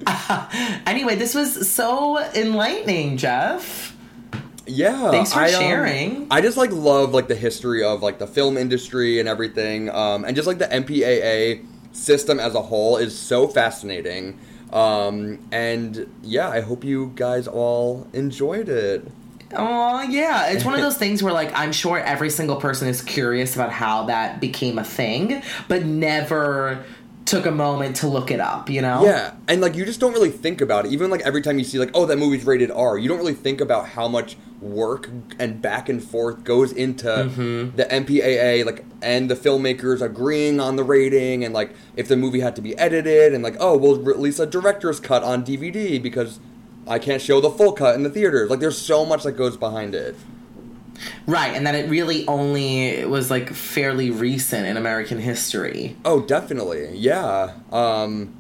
anyway, 0.87 1.17
this 1.17 1.35
was 1.35 1.69
so 1.71 2.19
enlightening, 2.35 3.17
Jeff. 3.17 3.97
Yeah. 4.67 5.11
Thanks 5.11 5.33
for 5.33 5.41
I, 5.41 5.53
um, 5.53 5.61
sharing. 5.61 6.27
I 6.31 6.41
just 6.41 6.57
like 6.57 6.71
love 6.71 7.13
like 7.13 7.29
the 7.29 7.35
history 7.35 7.85
of 7.85 8.03
like 8.03 8.19
the 8.19 8.27
film 8.27 8.57
industry 8.57 9.21
and 9.21 9.29
everything, 9.29 9.91
um, 9.91 10.25
and 10.25 10.35
just 10.37 10.47
like 10.47 10.59
the 10.59 10.67
MPAA 10.67 11.65
system 11.93 12.41
as 12.41 12.55
a 12.55 12.63
whole 12.63 12.97
is 12.97 13.17
so 13.19 13.49
fascinating. 13.49 14.39
Um, 14.73 15.47
and 15.53 16.13
yeah, 16.23 16.49
I 16.49 16.61
hope 16.61 16.85
you 16.85 17.13
guys 17.15 17.47
all 17.47 18.09
enjoyed 18.13 18.69
it. 18.69 19.07
Oh 19.57 20.03
yeah, 20.03 20.51
it's 20.51 20.65
one 20.65 20.75
of 20.75 20.81
those 20.83 20.97
things 20.97 21.23
where 21.23 21.33
like 21.33 21.53
I'm 21.55 21.73
sure 21.73 21.99
every 21.99 22.31
single 22.31 22.57
person 22.57 22.89
is 22.89 23.03
curious 23.03 23.55
about 23.55 23.73
how 23.73 24.05
that 24.05 24.41
became 24.41 24.79
a 24.79 24.85
thing, 24.85 25.43
but 25.69 25.85
never 25.85 26.85
took 27.25 27.47
a 27.47 27.51
moment 27.51 27.97
to 27.97 28.07
look 28.07 28.31
it 28.31 28.41
up. 28.41 28.69
You 28.69 28.83
know? 28.83 29.05
Yeah, 29.05 29.35
and 29.49 29.61
like 29.61 29.75
you 29.75 29.85
just 29.85 30.01
don't 30.01 30.13
really 30.13 30.31
think 30.31 30.61
about 30.61 30.87
it. 30.87 30.93
Even 30.93 31.11
like 31.11 31.23
every 31.23 31.43
time 31.43 31.59
you 31.59 31.65
see 31.65 31.79
like, 31.79 31.91
oh, 31.95 32.07
that 32.07 32.19
movie's 32.19 32.45
rated 32.45 32.71
R, 32.71 32.99
you 32.99 33.09
don't 33.09 33.19
really 33.19 33.35
think 33.35 33.61
about 33.61 33.89
how 33.89 34.09
much 34.09 34.37
work 34.61 35.11
and 35.39 35.61
back 35.61 35.89
and 35.89 36.03
forth 36.03 36.43
goes 36.43 36.73
into 36.73 37.07
mm-hmm. 37.07 37.77
the 37.77 37.85
MPAA, 37.85 38.65
like, 38.65 38.85
and 39.03 39.31
the 39.31 39.35
filmmakers 39.35 40.01
agreeing 40.01 40.61
on 40.61 40.77
the 40.77 40.85
rating, 40.85 41.45
and 41.45 41.55
like 41.55 41.75
if 41.97 42.09
the 42.09 42.17
movie 42.17 42.41
had 42.41 42.57
to 42.57 42.63
be 42.63 42.77
edited, 42.79 43.35
and 43.35 43.43
like, 43.43 43.57
oh, 43.61 43.77
we'll 43.77 44.01
release 44.01 44.39
a 44.39 44.47
director's 44.47 45.01
cut 45.01 45.23
on 45.23 45.45
DVD 45.45 46.03
because 46.03 46.41
I 46.87 46.99
can't 46.99 47.23
show 47.23 47.41
the 47.41 47.51
full 47.51 47.73
cut 47.73 47.95
in 47.95 48.03
the 48.03 48.11
theaters. 48.11 48.51
Like, 48.51 48.61
there's 48.61 48.79
so 48.79 49.05
much 49.05 49.23
that 49.23 49.33
goes 49.33 49.57
behind 49.57 49.95
it. 49.95 50.17
Right, 51.27 51.55
and 51.55 51.67
that 51.67 51.75
it 51.75 51.91
really 51.91 52.27
only 52.29 53.05
was 53.05 53.31
like 53.31 53.51
fairly 53.51 54.11
recent 54.11 54.67
in 54.67 54.77
American 54.77 55.19
history. 55.19 55.97
Oh, 56.05 56.21
definitely, 56.21 56.97
yeah. 56.97 57.55
Um, 57.73 58.33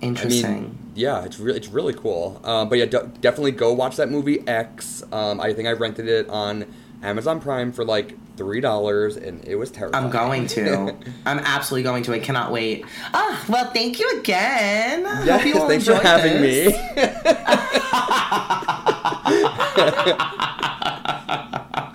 I 0.00 0.06
Interesting. 0.06 0.62
mean, 0.62 0.78
yeah, 0.94 1.24
it's 1.24 1.38
really 1.38 1.58
it's 1.58 1.68
really 1.68 1.92
cool. 1.92 2.40
Um, 2.44 2.68
but 2.68 2.78
yeah, 2.78 2.86
de- 2.86 3.10
definitely 3.20 3.52
go 3.52 3.72
watch 3.72 3.96
that 3.96 4.10
movie 4.10 4.46
X. 4.48 5.02
Um, 5.12 5.40
I 5.40 5.52
think 5.52 5.68
I 5.68 5.72
rented 5.72 6.08
it 6.08 6.28
on 6.28 6.72
Amazon 7.02 7.40
Prime 7.40 7.72
for 7.72 7.84
like 7.84 8.16
three 8.36 8.60
dollars, 8.60 9.16
and 9.16 9.44
it 9.44 9.54
was 9.56 9.70
terrible. 9.70 9.96
I'm 9.96 10.10
going 10.10 10.46
to. 10.48 10.94
I'm 11.26 11.38
absolutely 11.38 11.84
going 11.84 12.02
to. 12.04 12.12
I 12.14 12.18
cannot 12.18 12.50
wait. 12.52 12.84
Ah, 13.14 13.44
well, 13.48 13.70
thank 13.70 13.98
you 14.00 14.18
again. 14.18 15.02
Yes, 15.24 15.42
Hope 15.42 15.46
you 15.54 15.68
thanks 15.68 15.86
for 15.86 15.94
having 15.94 16.42
this. 16.42 16.72
me. 16.72 16.78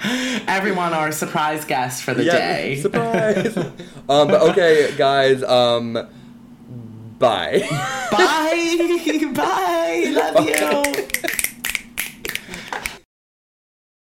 Everyone, 0.48 0.94
our 0.94 1.12
surprise 1.12 1.66
guest 1.66 2.04
for 2.04 2.14
the 2.14 2.26
yeah, 2.26 2.32
day. 2.38 2.76
surprise. 2.82 3.58
um, 3.58 4.28
but 4.28 4.42
okay, 4.52 4.94
guys. 4.98 5.42
Um, 5.44 5.94
bye. 7.18 7.66
Bye. 8.12 9.32
Bye. 9.34 10.12
Love 10.14 10.48
you. 10.48 11.20